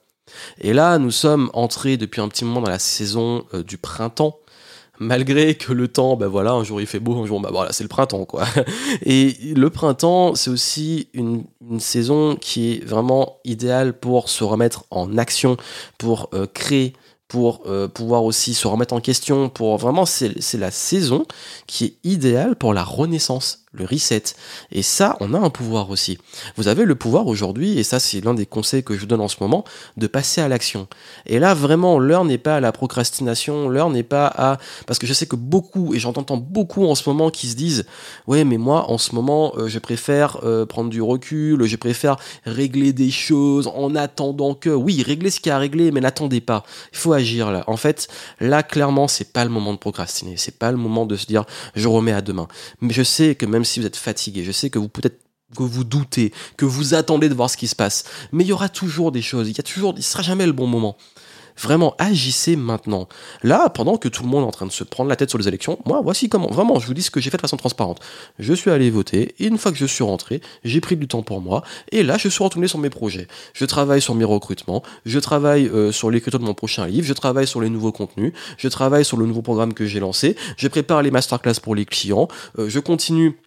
Et 0.60 0.74
là, 0.74 0.98
nous 0.98 1.12
sommes 1.12 1.50
entrés 1.54 1.98
depuis 1.98 2.20
un 2.20 2.28
petit 2.28 2.46
moment 2.46 2.62
dans 2.62 2.70
la 2.70 2.80
saison 2.80 3.46
euh, 3.54 3.64
du 3.64 3.78
printemps 3.78 4.40
malgré 5.00 5.56
que 5.56 5.74
le 5.74 5.88
temps, 5.88 6.16
ben 6.16 6.28
voilà, 6.28 6.52
un 6.52 6.64
jour 6.64 6.82
il 6.82 6.88
fait 6.88 7.00
beau, 7.00 7.22
un 7.22 7.26
jour, 7.26 7.40
ben 7.40 7.50
voilà, 7.52 7.72
c'est 7.72 7.84
le 7.84 7.90
printemps, 7.90 8.26
quoi. 8.26 8.46
Et 9.06 9.34
le 9.56 9.70
printemps, 9.70 10.36
c'est 10.36 10.50
aussi 10.50 11.10
une, 11.14 11.44
saison 11.80 12.36
qui 12.36 12.74
est 12.74 12.86
vraiment 12.86 13.38
idéale 13.44 13.94
pour 13.94 14.30
se 14.30 14.44
remettre 14.44 14.86
en 14.92 15.18
action, 15.18 15.58
pour 15.98 16.30
euh, 16.34 16.46
créer, 16.46 16.94
pour 17.28 17.64
euh, 17.66 17.88
pouvoir 17.88 18.24
aussi 18.24 18.54
se 18.54 18.68
remettre 18.68 18.94
en 18.94 19.02
question, 19.02 19.50
pour 19.50 19.78
vraiment, 19.78 20.06
c'est 20.06 20.54
la 20.54 20.72
saison 20.72 21.26
qui 21.68 21.86
est 21.86 21.94
idéale 22.04 22.56
pour 22.56 22.74
la 22.74 22.84
renaissance 22.84 23.65
le 23.78 23.86
reset. 23.86 24.24
Et 24.72 24.82
ça, 24.82 25.18
on 25.20 25.34
a 25.34 25.40
un 25.40 25.50
pouvoir 25.50 25.90
aussi. 25.90 26.18
Vous 26.56 26.68
avez 26.68 26.86
le 26.86 26.96
pouvoir 26.96 27.28
aujourd'hui, 27.28 27.78
et 27.78 27.84
ça 27.84 28.00
c'est 28.00 28.24
l'un 28.24 28.34
des 28.34 28.46
conseils 28.46 28.84
que 28.84 28.94
je 28.94 29.02
vous 29.02 29.06
donne 29.06 29.22
en 29.22 29.28
ce 29.28 29.38
moment, 29.42 29.64
de 29.98 30.08
passer 30.08 30.42
à 30.42 30.48
l'action. 30.48 30.88
Et 31.26 31.40
là, 31.40 31.54
vraiment, 31.54 32.00
l'heure 32.00 32.26
n'est 32.26 32.38
pas 32.38 32.58
à 32.58 32.60
la 32.60 32.72
procrastination, 32.72 33.70
l'heure 33.70 33.90
n'est 33.90 34.04
pas 34.04 34.28
à... 34.28 34.58
Parce 34.88 35.00
que 35.00 35.08
je 35.08 35.14
sais 35.14 35.26
que 35.26 35.36
beaucoup, 35.36 35.94
et 35.94 36.00
j'entends 36.00 36.38
beaucoup 36.38 36.86
en 36.86 36.96
ce 36.96 37.08
moment 37.10 37.30
qui 37.30 37.48
se 37.48 37.56
disent, 37.56 37.86
ouais, 38.28 38.44
mais 38.44 38.58
moi, 38.58 38.90
en 38.90 38.98
ce 38.98 39.14
moment, 39.14 39.54
euh, 39.58 39.68
je 39.68 39.80
préfère 39.80 40.40
euh, 40.44 40.66
prendre 40.66 40.90
du 40.90 41.02
recul, 41.02 41.64
je 41.66 41.76
préfère 41.76 42.18
régler 42.46 42.94
des 42.94 43.12
choses 43.12 43.68
en 43.68 43.96
attendant 43.96 44.54
que... 44.54 44.70
Oui, 44.70 45.04
régler 45.04 45.30
ce 45.30 45.40
qu'il 45.40 45.50
y 45.50 45.52
a 45.52 45.56
à 45.56 45.60
régler, 45.60 45.92
mais 45.92 46.02
n'attendez 46.02 46.42
pas. 46.42 46.64
Il 46.92 46.98
faut 46.98 47.14
agir 47.14 47.52
là. 47.52 47.64
En 47.68 47.78
fait, 47.78 48.08
là, 48.40 48.64
clairement, 48.64 49.08
c'est 49.08 49.34
pas 49.34 49.44
le 49.44 49.50
moment 49.50 49.74
de 49.74 49.78
procrastiner. 49.78 50.38
C'est 50.38 50.58
pas 50.58 50.72
le 50.72 50.78
moment 50.78 51.06
de 51.06 51.16
se 51.16 51.26
dire, 51.26 51.46
je 51.76 51.88
remets 51.88 52.14
à 52.14 52.22
demain. 52.22 52.48
Mais 52.82 52.94
je 52.94 53.04
sais 53.04 53.36
que 53.36 53.46
même 53.46 53.65
si 53.66 53.80
vous 53.80 53.86
êtes 53.86 53.96
fatigué, 53.98 54.44
je 54.44 54.52
sais 54.52 54.70
que 54.70 54.80
vous 54.80 54.90
peut-être 54.90 55.20
que 55.56 55.64
vous 55.64 55.84
doutez, 55.84 56.34
que 56.58 56.66
vous 56.66 56.94
attendez 56.94 57.30
de 57.30 57.34
voir 57.34 57.50
ce 57.50 57.58
qui 57.58 57.68
se 57.68 57.76
passe, 57.76 58.04
mais 58.32 58.44
il 58.44 58.48
y 58.48 58.54
aura 58.54 58.70
toujours 58.70 59.12
des 59.12 59.22
choses, 59.22 59.50
il 59.50 59.58
y 59.58 59.60
a 59.60 59.64
toujours, 59.64 59.94
il 59.96 60.04
sera 60.04 60.24
jamais 60.24 60.46
le 60.46 60.54
bon 60.54 60.68
moment. 60.68 60.98
Vraiment, 61.58 61.96
agissez 62.00 62.58
maintenant. 62.58 63.08
Là, 63.42 63.70
pendant 63.70 63.98
que 63.98 64.10
tout 64.10 64.24
le 64.24 64.30
monde 64.30 64.44
est 64.44 64.48
en 64.48 64.52
train 64.52 64.66
de 64.66 64.72
se 64.72 64.84
prendre 64.84 65.10
la 65.10 65.16
tête 65.16 65.30
sur 65.30 65.40
les 65.40 65.48
élections, 65.48 65.80
moi, 65.86 66.02
voici 66.04 66.28
comment. 66.28 66.50
Vraiment, 66.50 66.80
je 66.80 66.88
vous 66.88 66.94
dis 66.94 67.02
ce 67.02 67.12
que 67.12 67.22
j'ai 67.22 67.30
fait 67.30 67.38
de 67.38 67.42
façon 67.42 67.56
transparente. 67.56 68.02
Je 68.40 68.54
suis 68.54 68.72
allé 68.72 68.90
voter, 68.90 69.36
et 69.40 69.48
une 69.48 69.58
fois 69.58 69.72
que 69.72 69.78
je 69.78 69.86
suis 69.86 70.04
rentré, 70.04 70.42
j'ai 70.66 70.82
pris 70.82 70.98
du 70.98 71.08
temps 71.08 71.24
pour 71.24 71.40
moi, 71.40 71.64
et 71.92 72.04
là, 72.04 72.18
je 72.18 72.28
suis 72.28 72.44
retourné 72.44 72.68
sur 72.68 72.80
mes 72.80 72.90
projets. 72.90 73.28
Je 73.54 73.64
travaille 73.66 74.02
sur 74.02 74.16
mes 74.16 74.26
recrutements, 74.26 74.84
je 75.06 75.18
travaille 75.20 75.68
euh, 75.68 75.94
sur 75.94 76.12
l'écriture 76.12 76.40
de 76.40 76.46
mon 76.46 76.54
prochain 76.54 76.88
livre, 76.88 77.08
je 77.08 77.14
travaille 77.14 77.48
sur 77.48 77.62
les 77.62 77.70
nouveaux 77.70 77.94
contenus, 77.94 78.34
je 78.58 78.68
travaille 78.68 79.06
sur 79.06 79.16
le 79.16 79.26
nouveau 79.26 79.42
programme 79.42 79.74
que 79.74 79.86
j'ai 79.86 80.02
lancé, 80.02 80.36
je 80.58 80.68
prépare 80.68 81.04
les 81.04 81.12
masterclass 81.12 81.62
pour 81.62 81.74
les 81.74 81.86
clients, 81.86 82.28
euh, 82.60 82.68
je 82.68 82.80
continue 82.80 83.40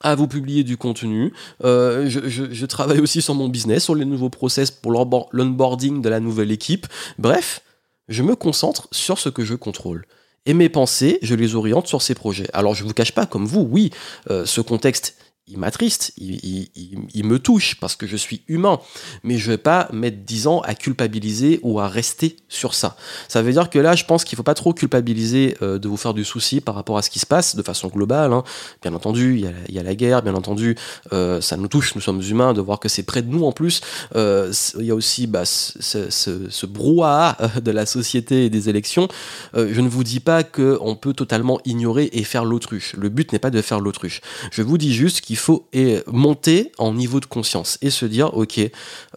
à 0.00 0.14
vous 0.14 0.26
publier 0.26 0.64
du 0.64 0.76
contenu. 0.76 1.32
Euh, 1.64 2.08
je, 2.08 2.66
travaille 2.66 3.00
aussi 3.00 3.22
sur 3.22 3.34
mon 3.34 3.48
business, 3.48 3.84
sur 3.84 3.94
les 3.94 4.04
nouveaux 4.04 4.30
process 4.30 4.70
pour 4.70 4.92
l'onboarding 4.92 6.02
de 6.02 6.08
la 6.08 6.20
nouvelle 6.20 6.50
équipe. 6.50 6.86
Bref, 7.18 7.62
je 8.08 8.22
me 8.22 8.36
concentre 8.36 8.88
sur 8.92 9.18
ce 9.18 9.28
que 9.28 9.44
je 9.44 9.54
contrôle. 9.54 10.06
Et 10.44 10.54
mes 10.54 10.68
pensées, 10.68 11.18
je 11.22 11.34
les 11.34 11.56
oriente 11.56 11.88
sur 11.88 12.02
ces 12.02 12.14
projets. 12.14 12.46
Alors 12.52 12.74
je 12.74 12.84
ne 12.84 12.88
vous 12.88 12.94
cache 12.94 13.12
pas, 13.12 13.26
comme 13.26 13.46
vous, 13.46 13.66
oui, 13.68 13.90
euh, 14.30 14.46
ce 14.46 14.60
contexte 14.60 15.16
il 15.48 15.58
m'attriste, 15.58 16.12
il, 16.18 16.68
il, 16.74 17.24
me 17.24 17.38
touche 17.38 17.76
parce 17.78 17.94
que 17.94 18.08
je 18.08 18.16
suis 18.16 18.42
humain. 18.48 18.80
Mais 19.22 19.38
je 19.38 19.48
vais 19.48 19.58
pas 19.58 19.88
mettre 19.92 20.18
10 20.24 20.48
ans 20.48 20.60
à 20.62 20.74
culpabiliser 20.74 21.60
ou 21.62 21.78
à 21.78 21.86
rester 21.86 22.36
sur 22.48 22.74
ça. 22.74 22.96
Ça 23.28 23.42
veut 23.42 23.52
dire 23.52 23.70
que 23.70 23.78
là, 23.78 23.94
je 23.94 24.04
pense 24.04 24.24
qu'il 24.24 24.34
faut 24.34 24.42
pas 24.42 24.54
trop 24.54 24.72
culpabiliser 24.72 25.56
euh, 25.62 25.78
de 25.78 25.86
vous 25.86 25.96
faire 25.96 26.14
du 26.14 26.24
souci 26.24 26.60
par 26.60 26.74
rapport 26.74 26.98
à 26.98 27.02
ce 27.02 27.10
qui 27.10 27.20
se 27.20 27.26
passe 27.26 27.54
de 27.54 27.62
façon 27.62 27.86
globale. 27.86 28.32
Hein. 28.32 28.42
Bien 28.82 28.92
entendu, 28.92 29.40
il 29.68 29.74
y, 29.74 29.78
a, 29.78 29.82
la 29.84 29.94
guerre, 29.94 30.22
bien 30.22 30.34
entendu, 30.34 30.74
euh, 31.12 31.40
ça 31.40 31.56
nous 31.56 31.68
touche, 31.68 31.94
nous 31.94 32.00
sommes 32.00 32.22
humains, 32.22 32.52
de 32.52 32.60
voir 32.60 32.80
que 32.80 32.88
c'est 32.88 33.04
près 33.04 33.22
de 33.22 33.28
nous 33.28 33.44
en 33.44 33.52
plus. 33.52 33.82
Euh, 34.16 34.52
il 34.80 34.84
y 34.84 34.90
a 34.90 34.96
aussi 34.96 35.28
bah, 35.28 35.44
ce, 35.44 36.66
brouhaha 36.66 37.36
de 37.62 37.70
la 37.70 37.86
société 37.86 38.46
et 38.46 38.50
des 38.50 38.68
élections. 38.68 39.06
je 39.54 39.80
ne 39.80 39.88
vous 39.88 40.02
dis 40.02 40.18
pas 40.18 40.42
qu'on 40.42 40.96
peut 40.96 41.12
totalement 41.12 41.60
ignorer 41.64 42.10
et 42.12 42.24
faire 42.24 42.44
l'autruche. 42.44 42.96
Le 42.98 43.08
but 43.10 43.32
n'est 43.32 43.38
pas 43.38 43.50
de 43.50 43.62
faire 43.62 43.78
l'autruche. 43.78 44.20
Je 44.50 44.62
vous 44.62 44.76
dis 44.76 44.92
juste 44.92 45.20
qu'il 45.20 45.35
il 45.36 45.38
faut 45.38 45.68
monter 46.06 46.72
en 46.78 46.94
niveau 46.94 47.20
de 47.20 47.26
conscience 47.26 47.76
et 47.82 47.90
se 47.90 48.06
dire, 48.06 48.34
ok, 48.34 48.58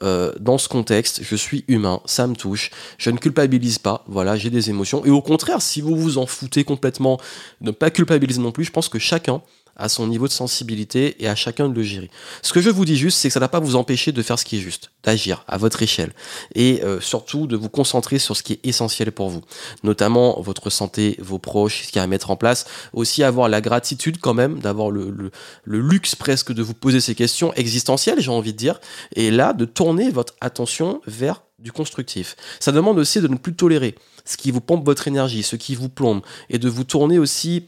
euh, 0.04 0.34
dans 0.38 0.58
ce 0.58 0.68
contexte, 0.68 1.22
je 1.24 1.36
suis 1.38 1.64
humain, 1.70 2.02
ça 2.04 2.28
me 2.28 2.36
touche, 2.36 2.72
je 2.98 3.10
ne 3.10 3.18
culpabilise 3.18 3.80
pas, 3.80 4.04
voilà, 4.06 4.36
j'ai 4.36 4.50
des 4.50 4.70
émotions. 4.70 5.06
Et 5.06 5.10
au 5.10 5.22
contraire, 5.22 5.62
si 5.62 5.80
vous 5.80 5.96
vous 5.96 6.18
en 6.18 6.26
foutez 6.26 6.66
complètement, 6.66 7.22
ne 7.62 7.72
pas 7.72 7.90
culpabiliser 7.90 8.42
non 8.42 8.52
plus, 8.52 8.66
je 8.66 8.72
pense 8.72 8.90
que 8.90 9.00
chacun 9.00 9.42
à 9.80 9.90
son 9.90 10.06
niveau 10.08 10.28
de 10.28 10.34
sensibilité 10.34 11.16
et 11.24 11.28
à 11.28 11.36
chacun 11.36 11.70
de 11.70 11.74
le 11.74 11.82
gérer. 11.82 12.12
Ce 12.42 12.54
que 12.54 12.62
je 12.62 12.70
vous 12.70 12.86
dis 12.86 12.98
juste, 12.98 13.18
c'est 13.18 13.30
que 13.30 13.34
ça 13.34 13.40
ne 13.40 13.46
va 13.46 13.48
pas 13.48 13.60
vous 13.60 13.76
empêcher 13.76 14.12
de 14.12 14.22
faire 14.22 14.38
ce 14.38 14.46
qui 14.46 14.58
est 14.58 14.62
juste, 14.62 14.92
d'agir 15.04 15.44
à 15.48 15.58
votre 15.58 15.82
échelle 15.82 16.12
et 16.54 16.82
euh, 16.84 17.00
surtout 17.00 17.48
de 17.48 17.56
vous 17.56 17.70
concentrer 17.70 18.20
sur 18.20 18.36
ce 18.36 18.44
qui 18.44 18.54
est 18.54 18.60
essentiel 18.64 19.12
pour 19.12 19.30
vous, 19.30 19.42
notamment 19.84 20.40
votre 20.42 20.70
santé, 20.70 21.16
vos 21.20 21.40
proches, 21.40 21.84
ce 21.84 21.88
qu'il 21.88 21.96
y 21.96 22.00
a 22.00 22.04
à 22.04 22.08
mettre 22.08 22.30
en 22.30 22.36
place, 22.36 22.66
aussi 22.94 23.24
avoir 23.24 23.50
la 23.50 23.62
gratitude 23.62 24.20
quand 24.20 24.34
même, 24.34 24.60
d'avoir 24.60 24.92
le, 24.92 25.32
luxe 25.66 26.16
presque 26.16 26.52
de 26.52 26.62
vous 26.62 26.74
poser 26.74 27.00
ces 27.00 27.16
questions 27.16 27.54
existentielles, 27.54 28.20
j'ai 28.20 28.32
envie 28.32 28.54
de 28.54 28.58
dire, 28.58 28.80
et 29.16 29.32
là 29.32 29.54
de 29.54 29.66
tourner 29.66 30.12
votre 30.12 30.34
attention 30.42 31.02
vers 31.08 31.44
du 31.58 31.72
constructif. 31.72 32.36
Ça 32.60 32.72
demande 32.72 32.98
aussi 33.00 33.22
de 33.22 33.28
ne 33.28 33.36
plus 33.36 33.54
tolérer 33.54 33.96
ce 34.26 34.38
qui 34.38 34.52
vous 34.52 34.62
pompe 34.62 34.86
votre 34.86 35.08
énergie, 35.08 35.44
ce 35.44 35.56
qui 35.56 35.76
vous 35.76 35.90
plombe, 35.90 36.22
et 36.50 36.60
de 36.60 36.70
vous 36.70 36.84
tourner 36.84 37.20
aussi 37.20 37.68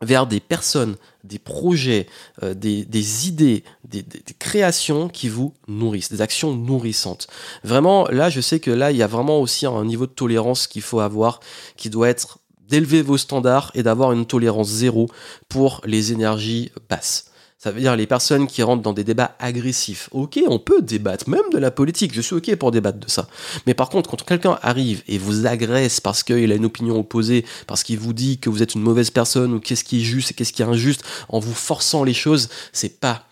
vers 0.00 0.26
des 0.26 0.40
personnes, 0.40 0.96
des 1.24 1.38
projets, 1.38 2.06
euh, 2.42 2.54
des, 2.54 3.28
idées, 3.28 3.64
des, 3.84 4.04
créations 4.38 5.08
qui 5.08 5.28
vous 5.28 5.54
nourrissent, 5.66 6.10
des 6.10 6.20
actions 6.20 6.54
nourrissantes. 6.54 7.26
Vraiment, 7.64 8.06
là, 8.08 8.30
je 8.30 8.40
sais 8.40 8.60
que 8.60 8.70
là, 8.70 8.90
il 8.90 8.96
y 8.96 9.02
a 9.02 9.06
vraiment 9.06 9.40
aussi 9.40 9.66
un 9.66 9.84
niveau 9.84 10.06
de 10.06 10.12
tolérance 10.12 10.66
qu'il 10.66 10.82
faut 10.82 11.00
avoir, 11.00 11.40
qui 11.76 11.90
doit 11.90 12.08
être 12.08 12.38
d'élever 12.68 13.02
vos 13.02 13.16
standards 13.16 13.70
et 13.74 13.82
d'avoir 13.82 14.12
une 14.12 14.26
tolérance 14.26 14.68
zéro 14.68 15.08
pour 15.48 15.80
les 15.84 16.12
énergies 16.12 16.70
basses. 16.88 17.30
Ça 17.60 17.72
veut 17.72 17.80
dire 17.80 17.96
les 17.96 18.06
personnes 18.06 18.46
qui 18.46 18.62
rentrent 18.62 18.82
dans 18.82 18.92
des 18.92 19.02
débats 19.02 19.34
agressifs. 19.40 20.08
Ok, 20.12 20.38
on 20.46 20.60
peut 20.60 20.80
débattre, 20.80 21.28
même 21.28 21.50
de 21.52 21.58
la 21.58 21.72
politique, 21.72 22.14
je 22.14 22.20
suis 22.20 22.36
ok 22.36 22.54
pour 22.54 22.70
débattre 22.70 23.00
de 23.00 23.10
ça. 23.10 23.26
Mais 23.66 23.74
par 23.74 23.88
contre, 23.88 24.08
quand 24.08 24.24
quelqu'un 24.24 24.60
arrive 24.62 25.02
et 25.08 25.18
vous 25.18 25.44
agresse 25.44 26.00
parce 26.00 26.22
qu'il 26.22 26.52
a 26.52 26.54
une 26.54 26.66
opinion 26.66 27.00
opposée, 27.00 27.44
parce 27.66 27.82
qu'il 27.82 27.98
vous 27.98 28.12
dit 28.12 28.38
que 28.38 28.48
vous 28.48 28.62
êtes 28.62 28.76
une 28.76 28.82
mauvaise 28.82 29.10
personne 29.10 29.54
ou 29.54 29.58
qu'est-ce 29.58 29.82
qui 29.82 30.02
est 30.02 30.04
juste 30.04 30.30
et 30.30 30.34
qu'est-ce 30.34 30.52
qui 30.52 30.62
est 30.62 30.66
injuste, 30.66 31.02
en 31.28 31.40
vous 31.40 31.52
forçant 31.52 32.04
les 32.04 32.14
choses, 32.14 32.48
c'est 32.72 33.00
pas 33.00 33.24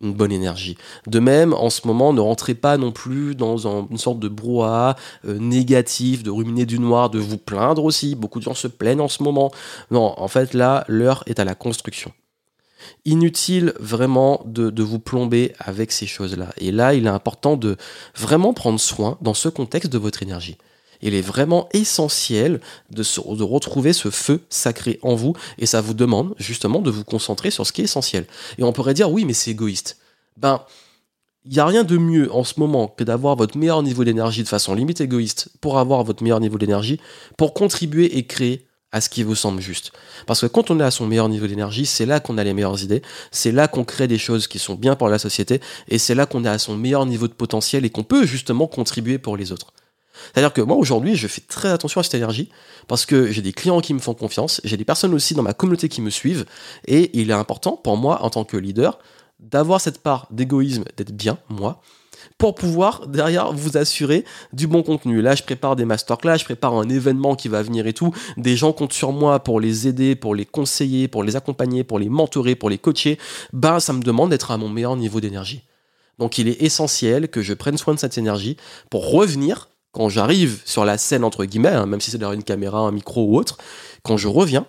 une 0.00 0.14
bonne 0.14 0.32
énergie. 0.32 0.78
De 1.06 1.18
même, 1.18 1.52
en 1.52 1.68
ce 1.68 1.86
moment, 1.86 2.14
ne 2.14 2.20
rentrez 2.20 2.54
pas 2.54 2.78
non 2.78 2.90
plus 2.90 3.34
dans 3.34 3.66
une 3.66 3.98
sorte 3.98 4.18
de 4.18 4.28
brouhaha 4.28 4.96
euh, 5.26 5.38
négatif, 5.38 6.22
de 6.22 6.30
ruminer 6.30 6.64
du 6.64 6.78
noir, 6.78 7.10
de 7.10 7.18
vous 7.18 7.38
plaindre 7.38 7.84
aussi. 7.84 8.14
Beaucoup 8.14 8.38
de 8.38 8.44
gens 8.44 8.54
se 8.54 8.66
plaignent 8.66 9.02
en 9.02 9.08
ce 9.08 9.22
moment. 9.22 9.52
Non, 9.90 10.14
en 10.16 10.28
fait, 10.28 10.54
là, 10.54 10.86
l'heure 10.88 11.22
est 11.26 11.38
à 11.38 11.44
la 11.44 11.54
construction 11.54 12.12
inutile 13.04 13.72
vraiment 13.78 14.42
de, 14.46 14.82
vous 14.82 14.98
plomber 14.98 15.52
avec 15.58 15.92
ces 15.92 16.06
choses-là. 16.06 16.50
Et 16.58 16.72
là, 16.72 16.94
il 16.94 17.06
est 17.06 17.10
important 17.10 17.56
de 17.56 17.76
vraiment 18.16 18.54
prendre 18.54 18.80
soin 18.80 19.18
dans 19.20 19.34
ce 19.34 19.48
contexte 19.48 19.92
de 19.92 19.98
votre 19.98 20.22
énergie. 20.22 20.56
Il 21.02 21.14
est 21.14 21.20
vraiment 21.20 21.68
essentiel 21.72 22.60
de, 22.90 23.02
de 23.02 23.42
retrouver 23.42 23.92
ce 23.92 24.10
feu 24.10 24.40
sacré 24.48 24.98
en 25.02 25.14
vous 25.14 25.34
et 25.58 25.66
ça 25.66 25.80
vous 25.80 25.94
demande 25.94 26.34
justement 26.38 26.80
de 26.80 26.90
vous 26.90 27.04
concentrer 27.04 27.50
sur 27.50 27.66
ce 27.66 27.72
qui 27.72 27.82
est 27.82 27.84
essentiel. 27.84 28.26
Et 28.58 28.62
on 28.62 28.72
pourrait 28.72 28.94
dire 28.94 29.10
oui, 29.10 29.24
mais 29.24 29.34
c'est 29.34 29.50
égoïste. 29.50 29.98
Ben, 30.36 30.62
il 31.44 31.52
n'y 31.52 31.58
a 31.58 31.66
rien 31.66 31.84
de 31.84 31.98
mieux 31.98 32.32
en 32.32 32.42
ce 32.42 32.58
moment 32.58 32.88
que 32.88 33.04
d'avoir 33.04 33.36
votre 33.36 33.58
meilleur 33.58 33.82
niveau 33.82 34.02
d'énergie 34.04 34.42
de 34.42 34.48
façon 34.48 34.74
limite 34.74 35.00
égoïste 35.00 35.50
pour 35.60 35.78
avoir 35.78 36.02
votre 36.02 36.22
meilleur 36.22 36.40
niveau 36.40 36.56
d'énergie, 36.56 37.00
pour 37.36 37.52
contribuer 37.52 38.16
et 38.16 38.24
créer 38.24 38.66
à 38.94 39.00
ce 39.00 39.10
qui 39.10 39.24
vous 39.24 39.34
semble 39.34 39.60
juste. 39.60 39.90
Parce 40.24 40.40
que 40.40 40.46
quand 40.46 40.70
on 40.70 40.78
est 40.78 40.84
à 40.84 40.92
son 40.92 41.06
meilleur 41.06 41.28
niveau 41.28 41.48
d'énergie, 41.48 41.84
c'est 41.84 42.06
là 42.06 42.20
qu'on 42.20 42.38
a 42.38 42.44
les 42.44 42.54
meilleures 42.54 42.80
idées, 42.84 43.02
c'est 43.32 43.50
là 43.50 43.66
qu'on 43.66 43.84
crée 43.84 44.06
des 44.06 44.18
choses 44.18 44.46
qui 44.46 44.60
sont 44.60 44.76
bien 44.76 44.94
pour 44.94 45.08
la 45.08 45.18
société, 45.18 45.60
et 45.88 45.98
c'est 45.98 46.14
là 46.14 46.26
qu'on 46.26 46.44
est 46.44 46.48
à 46.48 46.58
son 46.58 46.76
meilleur 46.76 47.04
niveau 47.04 47.26
de 47.26 47.32
potentiel 47.32 47.84
et 47.84 47.90
qu'on 47.90 48.04
peut 48.04 48.24
justement 48.24 48.68
contribuer 48.68 49.18
pour 49.18 49.36
les 49.36 49.50
autres. 49.50 49.72
C'est-à-dire 50.32 50.52
que 50.52 50.60
moi 50.60 50.76
aujourd'hui, 50.76 51.16
je 51.16 51.26
fais 51.26 51.40
très 51.40 51.70
attention 51.70 52.00
à 52.00 52.04
cette 52.04 52.14
énergie 52.14 52.50
parce 52.86 53.04
que 53.04 53.32
j'ai 53.32 53.42
des 53.42 53.52
clients 53.52 53.80
qui 53.80 53.94
me 53.94 53.98
font 53.98 54.14
confiance, 54.14 54.60
j'ai 54.62 54.76
des 54.76 54.84
personnes 54.84 55.12
aussi 55.12 55.34
dans 55.34 55.42
ma 55.42 55.54
communauté 55.54 55.88
qui 55.88 56.00
me 56.00 56.10
suivent, 56.10 56.46
et 56.86 57.10
il 57.18 57.30
est 57.30 57.34
important 57.34 57.72
pour 57.76 57.96
moi 57.96 58.22
en 58.22 58.30
tant 58.30 58.44
que 58.44 58.56
leader 58.56 59.00
d'avoir 59.40 59.80
cette 59.80 59.98
part 59.98 60.28
d'égoïsme, 60.30 60.84
d'être 60.96 61.12
bien, 61.12 61.38
moi, 61.48 61.82
pour 62.38 62.54
pouvoir 62.54 63.06
derrière 63.06 63.52
vous 63.52 63.76
assurer 63.76 64.24
du 64.52 64.66
bon 64.66 64.82
contenu. 64.82 65.22
Là, 65.22 65.34
je 65.34 65.42
prépare 65.42 65.76
des 65.76 65.84
masterclass, 65.84 66.38
je 66.38 66.44
prépare 66.44 66.74
un 66.74 66.88
événement 66.88 67.36
qui 67.36 67.48
va 67.48 67.62
venir 67.62 67.86
et 67.86 67.92
tout. 67.92 68.14
Des 68.36 68.56
gens 68.56 68.72
comptent 68.72 68.92
sur 68.92 69.12
moi 69.12 69.40
pour 69.40 69.60
les 69.60 69.88
aider, 69.88 70.14
pour 70.14 70.34
les 70.34 70.46
conseiller, 70.46 71.08
pour 71.08 71.22
les 71.22 71.36
accompagner, 71.36 71.84
pour 71.84 71.98
les 71.98 72.08
mentorer, 72.08 72.54
pour 72.54 72.70
les 72.70 72.78
coacher. 72.78 73.18
Ben, 73.52 73.80
ça 73.80 73.92
me 73.92 74.02
demande 74.02 74.30
d'être 74.30 74.50
à 74.50 74.56
mon 74.56 74.68
meilleur 74.68 74.96
niveau 74.96 75.20
d'énergie. 75.20 75.62
Donc, 76.18 76.38
il 76.38 76.48
est 76.48 76.62
essentiel 76.62 77.28
que 77.28 77.42
je 77.42 77.54
prenne 77.54 77.76
soin 77.76 77.94
de 77.94 77.98
cette 77.98 78.18
énergie 78.18 78.56
pour 78.90 79.10
revenir 79.10 79.68
quand 79.92 80.08
j'arrive 80.08 80.60
sur 80.64 80.84
la 80.84 80.98
scène, 80.98 81.24
entre 81.24 81.44
guillemets, 81.44 81.68
hein, 81.68 81.86
même 81.86 82.00
si 82.00 82.10
c'est 82.10 82.18
derrière 82.18 82.34
une 82.34 82.44
caméra, 82.44 82.80
un 82.80 82.90
micro 82.90 83.24
ou 83.24 83.38
autre, 83.38 83.58
quand 84.02 84.16
je 84.16 84.28
reviens 84.28 84.66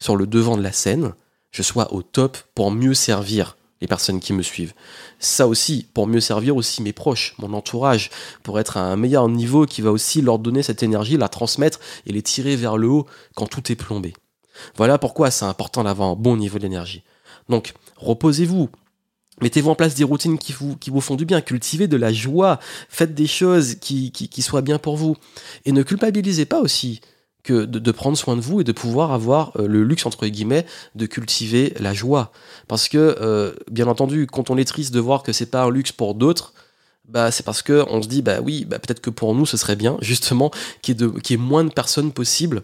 sur 0.00 0.16
le 0.16 0.26
devant 0.26 0.56
de 0.56 0.62
la 0.62 0.72
scène, 0.72 1.14
je 1.52 1.62
sois 1.62 1.92
au 1.92 2.02
top 2.02 2.36
pour 2.54 2.70
mieux 2.70 2.94
servir 2.94 3.56
les 3.80 3.86
personnes 3.86 4.20
qui 4.20 4.32
me 4.32 4.42
suivent. 4.42 4.74
Ça 5.18 5.46
aussi, 5.46 5.86
pour 5.94 6.06
mieux 6.06 6.20
servir 6.20 6.56
aussi 6.56 6.82
mes 6.82 6.92
proches, 6.92 7.34
mon 7.38 7.52
entourage, 7.52 8.10
pour 8.42 8.60
être 8.60 8.76
à 8.76 8.82
un 8.82 8.96
meilleur 8.96 9.28
niveau 9.28 9.66
qui 9.66 9.82
va 9.82 9.90
aussi 9.90 10.20
leur 10.22 10.38
donner 10.38 10.62
cette 10.62 10.82
énergie, 10.82 11.16
la 11.16 11.28
transmettre 11.28 11.80
et 12.06 12.12
les 12.12 12.22
tirer 12.22 12.56
vers 12.56 12.76
le 12.76 12.88
haut 12.88 13.06
quand 13.34 13.46
tout 13.46 13.72
est 13.72 13.76
plombé. 13.76 14.12
Voilà 14.76 14.98
pourquoi 14.98 15.30
c'est 15.30 15.46
important 15.46 15.84
d'avoir 15.84 16.10
un 16.10 16.16
bon 16.16 16.36
niveau 16.36 16.58
d'énergie. 16.58 17.02
Donc, 17.48 17.74
reposez-vous, 17.96 18.68
Mettez-vous 19.42 19.70
en 19.70 19.74
place 19.74 19.94
des 19.94 20.04
routines 20.04 20.36
qui 20.36 20.52
vous, 20.52 21.00
font 21.00 21.16
du 21.16 21.24
bien, 21.24 21.40
cultivez 21.40 21.88
de 21.88 21.96
la 21.96 22.12
joie, 22.12 22.60
faites 22.90 23.14
des 23.14 23.26
choses 23.26 23.76
qui 23.76 24.42
soient 24.42 24.60
bien 24.60 24.78
pour 24.78 24.98
vous. 24.98 25.16
Et 25.64 25.72
ne 25.72 25.82
culpabilisez 25.82 26.44
pas 26.44 26.60
aussi 26.60 27.00
que 27.42 27.64
de, 27.64 27.92
prendre 27.92 28.16
soin 28.16 28.36
de 28.36 28.40
vous 28.40 28.60
et 28.60 28.64
de 28.64 28.72
pouvoir 28.72 29.12
avoir 29.12 29.52
euh, 29.56 29.66
le 29.66 29.82
luxe 29.82 30.06
entre 30.06 30.26
guillemets 30.26 30.66
de 30.94 31.06
cultiver 31.06 31.74
la 31.78 31.94
joie. 31.94 32.32
Parce 32.68 32.88
que 32.88 33.16
euh, 33.20 33.52
bien 33.70 33.86
entendu 33.86 34.26
quand 34.26 34.50
on 34.50 34.56
est 34.56 34.64
triste 34.64 34.92
de 34.92 35.00
voir 35.00 35.22
que 35.22 35.32
c'est 35.32 35.46
pas 35.46 35.64
un 35.64 35.70
luxe 35.70 35.92
pour 35.92 36.14
d'autres 36.14 36.52
bah 37.08 37.30
c'est 37.30 37.42
parce 37.42 37.62
que 37.62 37.84
on 37.88 38.02
se 38.02 38.08
dit 38.08 38.22
bah 38.22 38.40
oui 38.40 38.64
bah 38.64 38.78
peut-être 38.78 39.00
que 39.00 39.10
pour 39.10 39.34
nous 39.34 39.46
ce 39.46 39.56
serait 39.56 39.76
bien 39.76 39.96
justement 40.00 40.50
qu'il 40.82 41.00
y 41.00 41.32
ait, 41.32 41.36
moins 41.36 41.64
de 41.64 41.70
personnes 41.70 42.12
possibles 42.12 42.62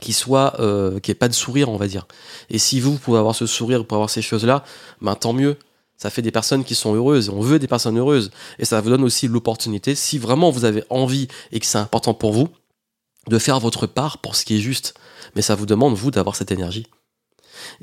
qui 0.00 0.12
soient 0.12 0.54
euh, 0.58 0.98
qui 0.98 1.12
ait 1.12 1.14
pas 1.14 1.28
de 1.28 1.34
sourire 1.34 1.68
on 1.68 1.76
va 1.76 1.86
dire. 1.86 2.06
Et 2.50 2.58
si 2.58 2.80
vous, 2.80 2.96
pouvez 2.98 3.18
avoir 3.18 3.34
ce 3.34 3.46
sourire 3.46 3.86
pour 3.86 3.96
avoir 3.96 4.10
ces 4.10 4.22
choses 4.22 4.44
là 4.44 4.64
ben 5.00 5.14
tant 5.14 5.32
mieux. 5.32 5.56
Ça 5.98 6.10
fait 6.10 6.22
des 6.22 6.32
personnes 6.32 6.64
qui 6.64 6.74
sont 6.74 6.96
heureuses 6.96 7.28
on 7.28 7.40
veut 7.40 7.60
des 7.60 7.68
personnes 7.68 7.98
heureuses. 7.98 8.32
Et 8.58 8.64
ça 8.64 8.80
vous 8.80 8.90
donne 8.90 9.04
aussi 9.04 9.28
l'opportunité 9.28 9.94
si 9.94 10.18
vraiment 10.18 10.50
vous 10.50 10.64
avez 10.64 10.82
envie 10.90 11.28
et 11.52 11.60
que 11.60 11.66
c'est 11.66 11.78
important 11.78 12.14
pour 12.14 12.32
vous 12.32 12.48
de 13.28 13.38
faire 13.38 13.60
votre 13.60 13.86
part 13.86 14.18
pour 14.18 14.36
ce 14.36 14.44
qui 14.44 14.56
est 14.56 14.60
juste. 14.60 14.94
Mais 15.36 15.42
ça 15.42 15.54
vous 15.54 15.66
demande, 15.66 15.94
vous, 15.94 16.10
d'avoir 16.10 16.36
cette 16.36 16.52
énergie. 16.52 16.86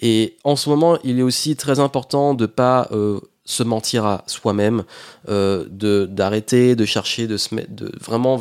Et 0.02 0.38
en 0.44 0.56
ce 0.56 0.70
moment, 0.70 0.98
il 1.04 1.20
est 1.20 1.24
aussi 1.24 1.56
très 1.56 1.80
important 1.80 2.34
de 2.34 2.46
pas 2.46 2.88
euh, 2.92 3.20
se 3.46 3.64
mentir 3.64 4.06
à 4.06 4.24
soi-même, 4.28 4.84
euh, 5.30 5.66
de 5.70 6.06
d'arrêter 6.06 6.76
de 6.76 6.86
chercher 6.86 7.28
de 7.28 7.38
se 7.38 7.56
mettre, 7.56 7.86
vraiment 8.02 8.40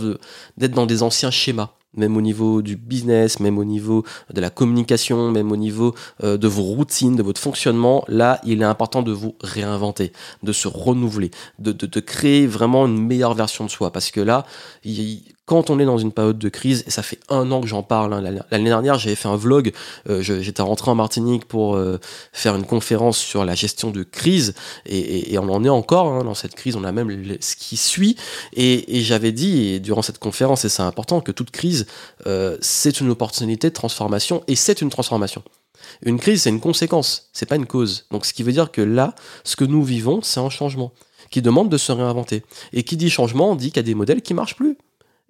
d'être 0.56 0.72
dans 0.72 0.86
des 0.86 1.02
anciens 1.02 1.30
schémas 1.30 1.70
même 1.96 2.16
au 2.16 2.20
niveau 2.20 2.62
du 2.62 2.76
business, 2.76 3.40
même 3.40 3.58
au 3.58 3.64
niveau 3.64 4.04
de 4.32 4.40
la 4.40 4.50
communication, 4.50 5.30
même 5.30 5.50
au 5.52 5.56
niveau 5.56 5.94
euh, 6.22 6.36
de 6.36 6.46
vos 6.46 6.62
routines, 6.62 7.16
de 7.16 7.22
votre 7.22 7.40
fonctionnement, 7.40 8.04
là, 8.08 8.40
il 8.44 8.60
est 8.60 8.64
important 8.64 9.02
de 9.02 9.10
vous 9.10 9.36
réinventer, 9.40 10.12
de 10.42 10.52
se 10.52 10.68
renouveler, 10.68 11.30
de, 11.58 11.72
de, 11.72 12.00
créer 12.00 12.46
vraiment 12.46 12.86
une 12.86 13.04
meilleure 13.04 13.34
version 13.34 13.64
de 13.64 13.70
soi. 13.70 13.90
Parce 13.90 14.10
que 14.10 14.20
là, 14.20 14.44
quand 15.48 15.70
on 15.70 15.78
est 15.78 15.86
dans 15.86 15.96
une 15.96 16.12
période 16.12 16.38
de 16.38 16.48
crise, 16.50 16.84
et 16.86 16.90
ça 16.90 17.02
fait 17.02 17.18
un 17.30 17.50
an 17.52 17.62
que 17.62 17.66
j'en 17.66 17.82
parle, 17.82 18.12
hein, 18.12 18.20
l'année 18.50 18.68
dernière 18.68 18.98
j'avais 18.98 19.16
fait 19.16 19.28
un 19.28 19.36
vlog, 19.36 19.72
euh, 20.10 20.20
j'étais 20.20 20.60
rentré 20.60 20.90
en 20.90 20.94
Martinique 20.94 21.46
pour 21.46 21.74
euh, 21.74 21.98
faire 22.34 22.54
une 22.54 22.66
conférence 22.66 23.16
sur 23.16 23.46
la 23.46 23.54
gestion 23.54 23.90
de 23.90 24.02
crise, 24.02 24.54
et, 24.84 25.38
on 25.38 25.48
en 25.48 25.64
est 25.64 25.70
encore 25.70 26.12
hein, 26.12 26.22
dans 26.22 26.34
cette 26.34 26.54
crise, 26.54 26.76
on 26.76 26.84
a 26.84 26.92
même 26.92 27.38
ce 27.40 27.56
qui 27.56 27.78
suit, 27.78 28.16
et, 28.52 29.00
j'avais 29.00 29.32
dit 29.32 29.80
durant 29.80 30.02
cette 30.02 30.18
conférence, 30.18 30.66
et 30.66 30.68
c'est 30.68 30.82
important, 30.82 31.22
que 31.22 31.32
toute 31.32 31.50
crise, 31.50 31.86
euh, 32.26 32.58
c'est 32.60 33.00
une 33.00 33.08
opportunité 33.08 33.70
de 33.70 33.74
transformation, 33.74 34.44
et 34.48 34.54
c'est 34.54 34.82
une 34.82 34.90
transformation. 34.90 35.42
Une 36.04 36.18
crise, 36.18 36.42
c'est 36.42 36.50
une 36.50 36.60
conséquence, 36.60 37.30
c'est 37.32 37.46
pas 37.46 37.56
une 37.56 37.64
cause. 37.64 38.04
Donc 38.10 38.26
ce 38.26 38.34
qui 38.34 38.42
veut 38.42 38.52
dire 38.52 38.70
que 38.70 38.82
là, 38.82 39.14
ce 39.44 39.56
que 39.56 39.64
nous 39.64 39.82
vivons, 39.82 40.20
c'est 40.20 40.40
un 40.40 40.50
changement 40.50 40.92
qui 41.30 41.40
demande 41.40 41.70
de 41.70 41.78
se 41.78 41.90
réinventer. 41.90 42.42
Et 42.74 42.82
qui 42.82 42.98
dit 42.98 43.08
changement 43.08 43.54
dit 43.54 43.68
qu'il 43.68 43.76
y 43.76 43.80
a 43.80 43.82
des 43.84 43.94
modèles 43.94 44.20
qui 44.20 44.34
marchent 44.34 44.56
plus 44.56 44.76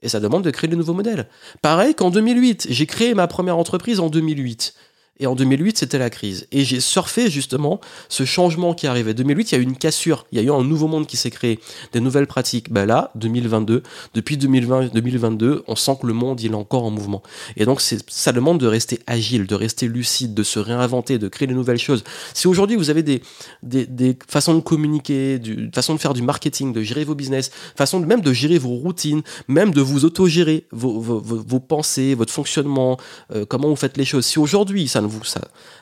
et 0.03 0.09
ça 0.09 0.21
demande 0.21 0.45
de 0.45 0.51
créer 0.51 0.69
de 0.69 0.77
nouveaux 0.77 0.95
modèles. 0.95 1.29
Pareil 1.63 1.95
qu'en 1.95 2.11
2008, 2.11 2.69
j'ai 2.71 2.87
créé 2.87 3.15
ma 3.15 3.27
première 3.27 3.59
entreprise 3.59 4.01
en 4.01 4.09
2008. 4.09 4.75
Et 5.21 5.27
en 5.27 5.35
2008, 5.35 5.79
c'était 5.79 5.99
la 5.99 6.11
crise. 6.11 6.47
Et 6.53 6.65
j'ai 6.65 6.81
surfé 6.81 7.31
justement 7.31 7.81
ce 8.09 8.25
changement 8.25 8.75
qui 8.75 8.87
arrivait. 8.87 9.15
2008, 9.15 9.51
il 9.51 9.55
y 9.55 9.59
a 9.59 9.61
eu 9.61 9.65
une 9.65 9.77
cassure. 9.77 10.27
Il 10.33 10.39
y 10.39 10.41
a 10.41 10.45
eu 10.45 10.51
un 10.51 10.63
nouveau 10.63 10.87
monde 10.87 11.07
qui 11.07 11.17
s'est 11.17 11.31
créé, 11.31 11.59
des 11.93 12.01
nouvelles 12.01 12.27
pratiques. 12.27 12.73
Ben 12.73 12.87
là, 12.87 13.11
2022, 13.17 13.83
depuis 14.15 14.37
2020, 14.37 14.95
2022, 14.95 15.65
on 15.67 15.77
sent 15.77 15.99
que 16.01 16.07
le 16.07 16.13
monde, 16.13 16.41
il 16.41 16.53
est 16.53 16.55
encore 16.55 16.85
en 16.85 16.91
mouvement. 16.91 17.23
Et 17.57 17.65
donc, 17.65 17.81
ça 17.81 18.33
demande 18.33 18.59
de 18.59 18.67
rester 18.67 19.01
agile, 19.07 19.47
de 19.47 19.55
rester 19.55 19.89
lucide, 19.89 20.35
de 20.35 20.43
se 20.43 20.59
réinventer, 20.59 21.19
de 21.19 21.29
créer 21.29 21.49
de 21.49 21.55
nouvelles 21.55 21.79
choses. 21.79 22.05
Si 22.35 22.47
aujourd'hui, 22.47 22.77
vous 22.77 22.91
avez 22.91 23.03
des, 23.03 23.23
des, 23.63 24.17
façons 24.29 24.55
de 24.55 24.61
communiquer, 24.61 25.39
des 25.39 25.71
façons 25.75 25.95
de 25.95 26.01
faire 26.01 26.15
du 26.15 26.23
marketing, 26.23 26.73
de 26.73 26.83
gérer 26.83 27.05
vos 27.05 27.15
business, 27.15 27.51
façon 27.77 28.01
de, 28.01 28.07
même 28.07 28.21
de 28.21 28.33
gérer 28.33 28.59
vos 28.59 28.75
routines, 28.75 29.23
même 29.49 29.73
de 29.73 29.81
vous 29.81 30.05
autogérer 30.05 30.67
vos, 30.71 31.01
vos, 31.01 31.21
vos, 31.21 31.61
pensées, 31.61 32.15
votre 32.15 32.33
fonctionnement, 32.33 32.99
euh, 33.35 33.45
comment 33.47 33.69
vous 33.69 33.77
faites 33.77 33.97
les 33.97 34.05
choses. 34.05 34.27
Si 34.27 34.39
aujourd'hui, 34.39 34.87
ça 34.89 35.01
ne 35.01 35.08
vous, 35.09 35.25
ça 35.25 35.41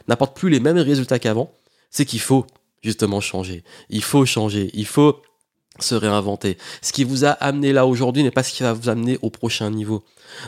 n'apporte 0.09 0.37
plus 0.37 0.51
les 0.51 0.61
mêmes 0.61 0.79
résultats 0.79 1.19
qu'avant, 1.19 1.53
c'est 1.91 2.05
qu'il 2.05 2.21
faut 2.21 2.47
justement 2.83 3.21
changer. 3.21 3.65
Il 3.91 4.03
faut 4.03 4.25
changer. 4.25 4.71
Il 4.75 4.87
faut 4.87 5.21
se 5.81 5.95
réinventer. 5.95 6.57
Ce 6.83 6.93
qui 6.93 7.05
vous 7.05 7.25
a 7.25 7.31
amené 7.31 7.73
là 7.73 7.87
aujourd'hui 7.87 8.23
n'est 8.23 8.31
pas 8.31 8.43
ce 8.43 8.53
qui 8.53 8.63
va 8.63 8.73
vous 8.73 8.89
amener 8.89 9.19
au 9.23 9.31
prochain 9.31 9.71
niveau. 9.71 10.05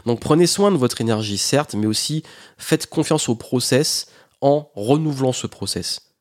Donc 0.06 0.20
prenez 0.20 0.46
soin 0.46 0.70
de 0.70 0.76
votre 0.76 1.00
énergie, 1.00 1.38
certes, 1.38 1.74
mais 1.74 1.86
aussi 1.86 2.22
faites 2.56 2.86
confiance 2.86 3.28
au 3.28 3.34
process 3.34 4.06
en 4.40 4.70
renouvelant 4.74 5.32
ce 5.32 5.46
process. 5.46 6.12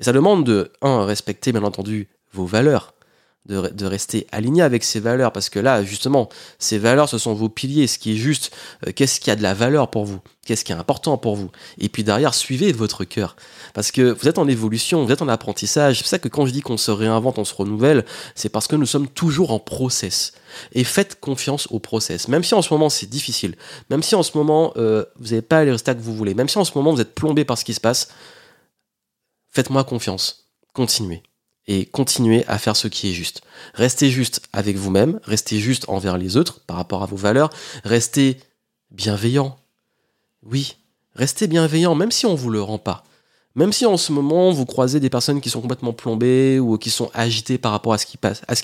Et 0.00 0.04
ça 0.04 0.12
demande 0.12 0.44
de, 0.44 0.72
un, 0.82 1.04
respecter 1.04 1.52
bien 1.52 1.64
entendu 1.64 2.08
vos 2.32 2.46
valeurs, 2.46 2.94
de, 3.48 3.86
rester 3.86 4.26
aligné 4.30 4.62
avec 4.62 4.84
ces 4.84 5.00
valeurs, 5.00 5.32
parce 5.32 5.48
que 5.48 5.58
là, 5.58 5.82
justement, 5.82 6.28
ces 6.58 6.78
valeurs, 6.78 7.08
ce 7.08 7.18
sont 7.18 7.32
vos 7.32 7.48
piliers. 7.48 7.86
Ce 7.86 7.98
qui 7.98 8.12
est 8.12 8.16
juste, 8.16 8.50
euh, 8.86 8.92
qu'est-ce 8.94 9.20
qui 9.20 9.30
a 9.30 9.36
de 9.36 9.42
la 9.42 9.54
valeur 9.54 9.90
pour 9.90 10.04
vous? 10.04 10.20
Qu'est-ce 10.44 10.64
qui 10.64 10.72
est 10.72 10.76
important 10.76 11.18
pour 11.18 11.36
vous? 11.36 11.50
Et 11.78 11.88
puis 11.88 12.04
derrière, 12.04 12.34
suivez 12.34 12.72
votre 12.72 13.04
cœur. 13.04 13.36
Parce 13.74 13.90
que 13.90 14.12
vous 14.12 14.28
êtes 14.28 14.38
en 14.38 14.48
évolution, 14.48 15.04
vous 15.04 15.12
êtes 15.12 15.22
en 15.22 15.28
apprentissage. 15.28 15.96
C'est 15.96 16.02
pour 16.02 16.08
ça 16.08 16.18
que 16.18 16.28
quand 16.28 16.46
je 16.46 16.52
dis 16.52 16.60
qu'on 16.60 16.76
se 16.76 16.90
réinvente, 16.90 17.38
on 17.38 17.44
se 17.44 17.54
renouvelle, 17.54 18.04
c'est 18.34 18.48
parce 18.48 18.66
que 18.66 18.76
nous 18.76 18.86
sommes 18.86 19.08
toujours 19.08 19.50
en 19.52 19.58
process. 19.58 20.32
Et 20.72 20.84
faites 20.84 21.20
confiance 21.20 21.68
au 21.70 21.78
process. 21.78 22.28
Même 22.28 22.44
si 22.44 22.54
en 22.54 22.62
ce 22.62 22.72
moment 22.72 22.88
c'est 22.88 23.08
difficile, 23.08 23.56
même 23.90 24.02
si 24.02 24.14
en 24.14 24.22
ce 24.22 24.36
moment 24.36 24.72
euh, 24.76 25.04
vous 25.16 25.28
n'avez 25.28 25.42
pas 25.42 25.64
les 25.64 25.70
résultats 25.70 25.94
que 25.94 26.00
vous 26.00 26.14
voulez, 26.14 26.34
même 26.34 26.48
si 26.48 26.58
en 26.58 26.64
ce 26.64 26.72
moment 26.74 26.92
vous 26.92 27.00
êtes 27.00 27.14
plombé 27.14 27.44
par 27.44 27.58
ce 27.58 27.64
qui 27.64 27.74
se 27.74 27.80
passe, 27.80 28.08
faites-moi 29.50 29.84
confiance. 29.84 30.48
Continuez 30.72 31.22
et 31.68 31.84
continuez 31.84 32.44
à 32.48 32.58
faire 32.58 32.74
ce 32.74 32.88
qui 32.88 33.10
est 33.10 33.12
juste. 33.12 33.42
Restez 33.74 34.10
juste 34.10 34.40
avec 34.52 34.76
vous-même, 34.76 35.20
restez 35.22 35.60
juste 35.60 35.84
envers 35.88 36.18
les 36.18 36.36
autres 36.36 36.60
par 36.60 36.76
rapport 36.78 37.02
à 37.02 37.06
vos 37.06 37.16
valeurs, 37.16 37.50
restez 37.84 38.40
bienveillant. 38.90 39.56
Oui, 40.42 40.76
restez 41.14 41.46
bienveillant 41.46 41.94
même 41.94 42.10
si 42.10 42.26
on 42.26 42.32
ne 42.32 42.38
vous 42.38 42.50
le 42.50 42.62
rend 42.62 42.78
pas. 42.78 43.04
Même 43.54 43.72
si 43.72 43.86
en 43.86 43.96
ce 43.96 44.12
moment 44.12 44.50
vous 44.50 44.64
croisez 44.64 44.98
des 44.98 45.10
personnes 45.10 45.40
qui 45.40 45.50
sont 45.50 45.60
complètement 45.60 45.92
plombées 45.92 46.58
ou 46.58 46.78
qui 46.78 46.90
sont 46.90 47.10
agitées 47.12 47.58
par 47.58 47.72
rapport 47.72 47.92
à 47.92 47.98
ce 47.98 48.06
qui, 48.06 48.16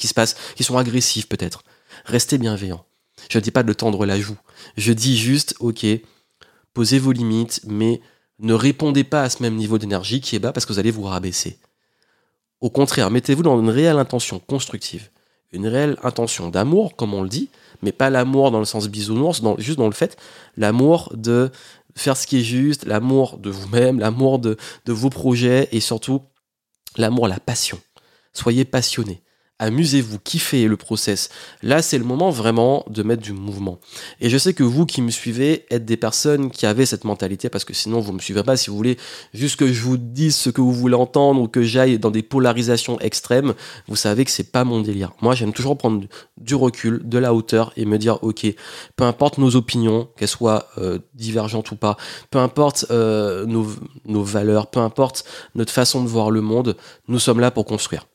se 0.08 0.14
passe, 0.14 0.36
qui 0.56 0.64
sont 0.64 0.78
agressives 0.78 1.28
peut-être, 1.28 1.62
restez 2.06 2.38
bienveillant. 2.38 2.84
Je 3.28 3.38
ne 3.38 3.42
dis 3.42 3.50
pas 3.50 3.62
de 3.62 3.72
tendre 3.72 4.06
la 4.06 4.20
joue. 4.20 4.36
Je 4.76 4.92
dis 4.92 5.18
juste, 5.18 5.56
ok, 5.60 5.86
posez 6.72 6.98
vos 6.98 7.12
limites, 7.12 7.60
mais 7.66 8.00
ne 8.38 8.54
répondez 8.54 9.04
pas 9.04 9.22
à 9.22 9.30
ce 9.30 9.42
même 9.42 9.56
niveau 9.56 9.78
d'énergie 9.78 10.20
qui 10.20 10.36
est 10.36 10.38
bas 10.38 10.52
parce 10.52 10.64
que 10.64 10.72
vous 10.72 10.78
allez 10.78 10.90
vous 10.90 11.02
rabaisser. 11.02 11.58
Au 12.64 12.70
contraire, 12.70 13.10
mettez-vous 13.10 13.42
dans 13.42 13.60
une 13.60 13.68
réelle 13.68 13.98
intention 13.98 14.38
constructive, 14.38 15.10
une 15.52 15.66
réelle 15.66 15.98
intention 16.02 16.48
d'amour, 16.48 16.96
comme 16.96 17.12
on 17.12 17.22
le 17.22 17.28
dit, 17.28 17.50
mais 17.82 17.92
pas 17.92 18.08
l'amour 18.08 18.50
dans 18.50 18.58
le 18.58 18.64
sens 18.64 18.88
bisounours, 18.88 19.42
juste 19.58 19.76
dans 19.76 19.86
le 19.86 19.92
fait, 19.92 20.16
l'amour 20.56 21.12
de 21.14 21.50
faire 21.94 22.16
ce 22.16 22.26
qui 22.26 22.38
est 22.38 22.42
juste, 22.42 22.86
l'amour 22.86 23.36
de 23.36 23.50
vous-même, 23.50 24.00
l'amour 24.00 24.38
de, 24.38 24.56
de 24.86 24.92
vos 24.94 25.10
projets 25.10 25.68
et 25.72 25.80
surtout 25.80 26.22
l'amour, 26.96 27.28
la 27.28 27.38
passion. 27.38 27.78
Soyez 28.32 28.64
passionné 28.64 29.20
amusez-vous, 29.64 30.18
kiffez 30.18 30.68
le 30.68 30.76
process. 30.76 31.30
Là, 31.62 31.80
c'est 31.80 31.98
le 31.98 32.04
moment 32.04 32.30
vraiment 32.30 32.84
de 32.88 33.02
mettre 33.02 33.22
du 33.22 33.32
mouvement. 33.32 33.78
Et 34.20 34.28
je 34.28 34.36
sais 34.36 34.52
que 34.52 34.62
vous 34.62 34.84
qui 34.84 35.00
me 35.00 35.10
suivez 35.10 35.64
êtes 35.70 35.86
des 35.86 35.96
personnes 35.96 36.50
qui 36.50 36.66
avaient 36.66 36.86
cette 36.86 37.04
mentalité, 37.04 37.48
parce 37.48 37.64
que 37.64 37.72
sinon 37.72 38.00
vous 38.00 38.12
ne 38.12 38.16
me 38.16 38.22
suivrez 38.22 38.44
pas. 38.44 38.56
Si 38.56 38.68
vous 38.68 38.76
voulez 38.76 38.98
juste 39.32 39.56
que 39.56 39.72
je 39.72 39.80
vous 39.80 39.96
dise 39.96 40.36
ce 40.36 40.50
que 40.50 40.60
vous 40.60 40.72
voulez 40.72 40.94
entendre 40.94 41.40
ou 41.40 41.48
que 41.48 41.62
j'aille 41.62 41.98
dans 41.98 42.10
des 42.10 42.22
polarisations 42.22 43.00
extrêmes, 43.00 43.54
vous 43.88 43.96
savez 43.96 44.24
que 44.24 44.30
c'est 44.30 44.52
pas 44.52 44.64
mon 44.64 44.80
délire. 44.80 45.12
Moi, 45.22 45.34
j'aime 45.34 45.52
toujours 45.52 45.78
prendre 45.78 46.04
du 46.36 46.54
recul, 46.54 47.00
de 47.04 47.18
la 47.18 47.32
hauteur 47.32 47.72
et 47.76 47.86
me 47.86 47.96
dire, 47.96 48.22
ok, 48.22 48.46
peu 48.96 49.04
importe 49.04 49.38
nos 49.38 49.56
opinions, 49.56 50.08
qu'elles 50.16 50.28
soient 50.28 50.68
euh, 50.76 50.98
divergentes 51.14 51.70
ou 51.70 51.76
pas, 51.76 51.96
peu 52.30 52.38
importe 52.38 52.86
euh, 52.90 53.46
nos 53.46 54.22
valeurs, 54.22 54.66
peu 54.66 54.80
importe 54.80 55.24
notre 55.54 55.72
façon 55.72 56.02
de 56.02 56.08
voir 56.08 56.30
le 56.30 56.42
monde, 56.42 56.76
nous 57.08 57.18
sommes 57.18 57.40
là 57.40 57.50
pour 57.50 57.64
construire 57.64 58.06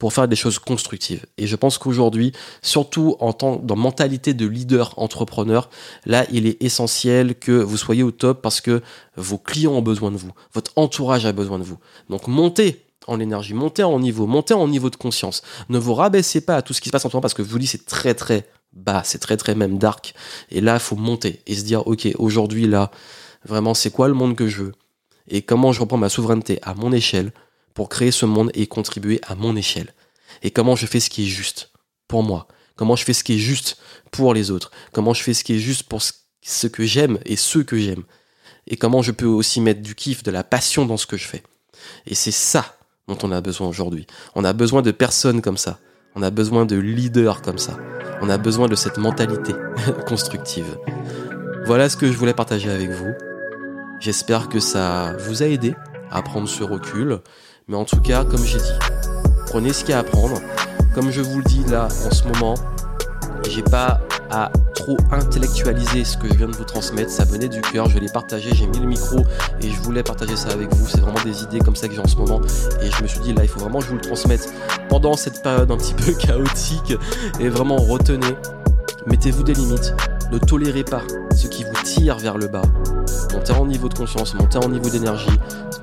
pour 0.00 0.14
faire 0.14 0.26
des 0.26 0.34
choses 0.34 0.58
constructives. 0.58 1.26
Et 1.36 1.46
je 1.46 1.54
pense 1.54 1.76
qu'aujourd'hui, 1.76 2.32
surtout 2.62 3.16
en 3.20 3.34
tant 3.34 3.56
dans 3.56 3.76
mentalité 3.76 4.32
de 4.32 4.46
leader 4.46 4.94
entrepreneur, 4.96 5.68
là, 6.06 6.24
il 6.32 6.46
est 6.46 6.60
essentiel 6.62 7.34
que 7.34 7.52
vous 7.52 7.76
soyez 7.76 8.02
au 8.02 8.10
top 8.10 8.40
parce 8.40 8.62
que 8.62 8.80
vos 9.16 9.36
clients 9.36 9.74
ont 9.74 9.82
besoin 9.82 10.10
de 10.10 10.16
vous, 10.16 10.32
votre 10.54 10.72
entourage 10.76 11.26
a 11.26 11.32
besoin 11.32 11.58
de 11.58 11.64
vous. 11.64 11.76
Donc 12.08 12.26
montez 12.28 12.82
en 13.06 13.20
énergie, 13.20 13.52
montez 13.52 13.82
en 13.82 14.00
niveau, 14.00 14.26
montez 14.26 14.54
en 14.54 14.66
niveau 14.68 14.88
de 14.88 14.96
conscience. 14.96 15.42
Ne 15.68 15.78
vous 15.78 15.92
rabaissez 15.92 16.40
pas 16.40 16.56
à 16.56 16.62
tout 16.62 16.72
ce 16.72 16.80
qui 16.80 16.88
se 16.88 16.92
passe 16.92 17.04
en 17.04 17.10
ce 17.10 17.14
moment 17.14 17.22
parce 17.22 17.34
que 17.34 17.44
je 17.44 17.48
vous 17.48 17.58
dis 17.58 17.66
c'est 17.66 17.84
très 17.84 18.14
très 18.14 18.48
bas, 18.72 19.02
c'est 19.04 19.18
très 19.18 19.36
très 19.36 19.54
même 19.54 19.76
dark. 19.76 20.14
Et 20.50 20.62
là, 20.62 20.74
il 20.74 20.80
faut 20.80 20.96
monter 20.96 21.42
et 21.46 21.54
se 21.54 21.62
dire 21.62 21.86
ok, 21.86 22.08
aujourd'hui 22.18 22.66
là, 22.66 22.90
vraiment 23.44 23.74
c'est 23.74 23.90
quoi 23.90 24.08
le 24.08 24.14
monde 24.14 24.34
que 24.34 24.48
je 24.48 24.62
veux? 24.62 24.72
Et 25.28 25.42
comment 25.42 25.72
je 25.72 25.80
reprends 25.80 25.98
ma 25.98 26.08
souveraineté 26.08 26.58
à 26.62 26.72
mon 26.72 26.90
échelle 26.90 27.32
pour 27.74 27.88
créer 27.88 28.10
ce 28.10 28.26
monde 28.26 28.50
et 28.54 28.66
contribuer 28.66 29.20
à 29.26 29.34
mon 29.34 29.56
échelle. 29.56 29.94
Et 30.42 30.50
comment 30.50 30.76
je 30.76 30.86
fais 30.86 31.00
ce 31.00 31.10
qui 31.10 31.24
est 31.24 31.28
juste 31.28 31.72
pour 32.08 32.22
moi? 32.22 32.48
Comment 32.76 32.96
je 32.96 33.04
fais 33.04 33.12
ce 33.12 33.24
qui 33.24 33.34
est 33.34 33.38
juste 33.38 33.78
pour 34.10 34.32
les 34.34 34.50
autres? 34.50 34.70
Comment 34.92 35.14
je 35.14 35.22
fais 35.22 35.34
ce 35.34 35.44
qui 35.44 35.54
est 35.54 35.58
juste 35.58 35.84
pour 35.84 36.00
ce 36.02 36.66
que 36.66 36.84
j'aime 36.84 37.18
et 37.26 37.36
ceux 37.36 37.62
que 37.62 37.78
j'aime? 37.78 38.04
Et 38.66 38.76
comment 38.76 39.02
je 39.02 39.12
peux 39.12 39.26
aussi 39.26 39.60
mettre 39.60 39.82
du 39.82 39.94
kiff, 39.94 40.22
de 40.22 40.30
la 40.30 40.44
passion 40.44 40.86
dans 40.86 40.96
ce 40.96 41.06
que 41.06 41.16
je 41.16 41.26
fais? 41.26 41.42
Et 42.06 42.14
c'est 42.14 42.30
ça 42.30 42.78
dont 43.08 43.18
on 43.22 43.32
a 43.32 43.40
besoin 43.40 43.68
aujourd'hui. 43.68 44.06
On 44.34 44.44
a 44.44 44.52
besoin 44.52 44.82
de 44.82 44.90
personnes 44.90 45.42
comme 45.42 45.56
ça. 45.56 45.78
On 46.14 46.22
a 46.22 46.30
besoin 46.30 46.66
de 46.66 46.76
leaders 46.76 47.42
comme 47.42 47.58
ça. 47.58 47.78
On 48.22 48.28
a 48.28 48.38
besoin 48.38 48.68
de 48.68 48.74
cette 48.74 48.98
mentalité 48.98 49.52
constructive. 50.06 50.78
Voilà 51.66 51.88
ce 51.88 51.96
que 51.96 52.10
je 52.10 52.16
voulais 52.16 52.34
partager 52.34 52.70
avec 52.70 52.90
vous. 52.90 53.12
J'espère 54.00 54.48
que 54.48 54.60
ça 54.60 55.16
vous 55.18 55.42
a 55.42 55.46
aidé 55.46 55.74
à 56.10 56.22
prendre 56.22 56.48
ce 56.48 56.64
recul. 56.64 57.20
Mais 57.70 57.76
en 57.76 57.84
tout 57.84 58.00
cas, 58.00 58.24
comme 58.24 58.44
j'ai 58.44 58.58
dit, 58.58 58.72
prenez 59.46 59.72
ce 59.72 59.84
qu'il 59.84 59.90
y 59.90 59.92
a 59.92 60.00
à 60.00 60.02
prendre. 60.02 60.40
Comme 60.92 61.12
je 61.12 61.20
vous 61.20 61.38
le 61.38 61.44
dis 61.44 61.62
là 61.70 61.86
en 62.04 62.10
ce 62.10 62.24
moment, 62.24 62.54
j'ai 63.48 63.62
pas 63.62 64.00
à 64.28 64.50
trop 64.74 64.96
intellectualiser 65.12 66.04
ce 66.04 66.16
que 66.16 66.26
je 66.26 66.34
viens 66.34 66.48
de 66.48 66.56
vous 66.56 66.64
transmettre. 66.64 67.12
Ça 67.12 67.24
venait 67.24 67.48
du 67.48 67.60
cœur, 67.60 67.88
je 67.88 68.00
l'ai 68.00 68.08
partagé, 68.08 68.50
j'ai 68.52 68.66
mis 68.66 68.80
le 68.80 68.86
micro 68.86 69.20
et 69.62 69.70
je 69.70 69.80
voulais 69.82 70.02
partager 70.02 70.34
ça 70.34 70.48
avec 70.48 70.74
vous. 70.74 70.88
C'est 70.88 71.00
vraiment 71.00 71.22
des 71.24 71.44
idées 71.44 71.60
comme 71.60 71.76
ça 71.76 71.86
que 71.86 71.94
j'ai 71.94 72.00
en 72.00 72.08
ce 72.08 72.16
moment. 72.16 72.40
Et 72.82 72.90
je 72.90 73.02
me 73.04 73.06
suis 73.06 73.20
dit 73.20 73.32
là, 73.34 73.44
il 73.44 73.48
faut 73.48 73.60
vraiment 73.60 73.78
que 73.78 73.84
je 73.84 73.90
vous 73.90 73.96
le 73.98 74.02
transmette 74.02 74.52
pendant 74.88 75.14
cette 75.14 75.40
période 75.40 75.70
un 75.70 75.76
petit 75.76 75.94
peu 75.94 76.10
chaotique. 76.18 76.94
Et 77.38 77.48
vraiment 77.48 77.76
retenez, 77.76 78.34
mettez-vous 79.06 79.44
des 79.44 79.54
limites. 79.54 79.94
Ne 80.32 80.38
tolérez 80.38 80.82
pas 80.82 81.02
ce 81.36 81.46
qui 81.46 81.62
vous 81.62 81.82
tire 81.84 82.18
vers 82.18 82.36
le 82.36 82.48
bas. 82.48 82.62
Montez 83.32 83.52
en 83.52 83.66
niveau 83.66 83.88
de 83.88 83.94
conscience, 83.94 84.34
montez 84.34 84.58
en 84.58 84.68
niveau 84.68 84.90
d'énergie, 84.90 85.38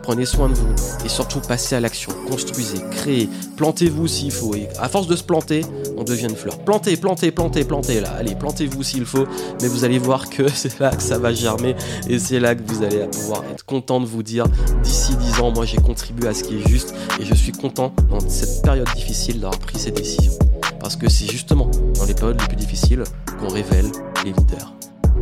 prenez 0.08 0.26
soin 0.26 0.48
de 0.48 0.54
vous 0.54 0.74
et 1.04 1.10
surtout 1.10 1.42
passez 1.42 1.76
à 1.76 1.82
l'action, 1.82 2.14
construisez, 2.30 2.78
créez, 2.92 3.28
plantez-vous 3.58 4.08
s'il 4.08 4.32
faut. 4.32 4.56
Et 4.56 4.70
à 4.80 4.88
force 4.88 5.06
de 5.06 5.18
se 5.18 5.24
planter, 5.24 5.66
on 5.98 6.06
devient 6.06 6.28
une 6.30 6.36
fleur. 6.38 6.58
Plantez, 6.60 6.96
plantez, 6.96 7.30
plantez, 7.32 7.66
plantez 7.66 8.00
là. 8.00 8.12
Allez, 8.18 8.34
plantez-vous 8.34 8.84
s'il 8.84 9.04
faut, 9.04 9.28
mais 9.62 9.68
vous 9.68 9.84
allez 9.84 10.00
voir 10.00 10.30
que 10.30 10.48
c'est 10.54 10.80
là 10.80 10.92
que 10.92 11.04
ça 11.04 11.18
va 11.18 11.34
germer 11.34 11.76
et 12.08 12.20
c'est 12.20 12.40
là 12.40 12.56
que 12.56 12.62
vous 12.66 12.84
allez 12.84 13.06
pouvoir 13.08 13.44
être 13.52 13.66
content 13.66 14.00
de 14.00 14.06
vous 14.06 14.24
dire 14.24 14.46
d'ici 14.82 15.14
10 15.18 15.42
ans, 15.42 15.52
moi 15.52 15.66
j'ai 15.66 15.78
contribué 15.78 16.30
à 16.30 16.34
ce 16.34 16.44
qui 16.44 16.56
est 16.56 16.70
juste 16.70 16.96
et 17.20 17.26
je 17.26 17.34
suis 17.34 17.52
content 17.52 17.94
dans 18.10 18.22
cette 18.22 18.62
période 18.62 18.88
difficile 18.96 19.42
d'avoir 19.42 19.60
pris 19.60 19.78
ces 19.78 19.92
décisions. 19.92 20.40
Parce 20.80 20.96
que 20.96 21.10
c'est 21.10 21.30
justement 21.30 21.70
dans 21.96 22.06
les 22.06 22.14
périodes 22.14 22.40
les 22.40 22.48
plus 22.48 22.56
difficiles 22.56 23.04
qu'on 23.42 23.50
révèle 23.50 23.92
les 24.24 24.32
leaders. 24.32 24.74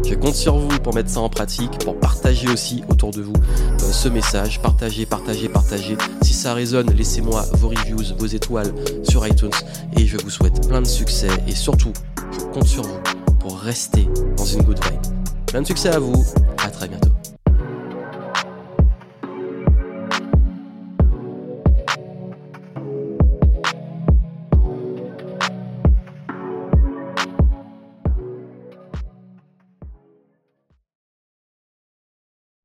Je 0.03 0.13
compte 0.13 0.35
sur 0.35 0.57
vous 0.57 0.77
pour 0.79 0.93
mettre 0.93 1.09
ça 1.09 1.21
en 1.21 1.29
pratique, 1.29 1.79
pour 1.79 1.99
partager 1.99 2.47
aussi 2.49 2.83
autour 2.89 3.09
de 3.11 3.23
vous 3.23 3.33
ce 3.91 4.09
message. 4.09 4.61
Partagez, 4.61 5.05
partagez, 5.05 5.49
partagez. 5.49 5.97
Si 6.21 6.33
ça 6.33 6.53
résonne, 6.53 6.91
laissez-moi 6.91 7.45
vos 7.53 7.69
reviews, 7.69 8.03
vos 8.17 8.25
étoiles 8.25 8.73
sur 9.03 9.25
iTunes. 9.25 9.51
Et 9.97 10.05
je 10.05 10.17
vous 10.17 10.29
souhaite 10.29 10.67
plein 10.67 10.81
de 10.81 10.87
succès. 10.87 11.29
Et 11.47 11.55
surtout, 11.55 11.93
je 12.31 12.45
compte 12.53 12.67
sur 12.67 12.83
vous 12.83 12.99
pour 13.39 13.57
rester 13.59 14.07
dans 14.37 14.45
une 14.45 14.63
good 14.63 14.79
vibe. 14.83 15.01
Plein 15.47 15.61
de 15.61 15.67
succès 15.67 15.89
à 15.89 15.99
vous. 15.99 16.25
À 16.63 16.69
très 16.69 16.87
bientôt. 16.87 17.14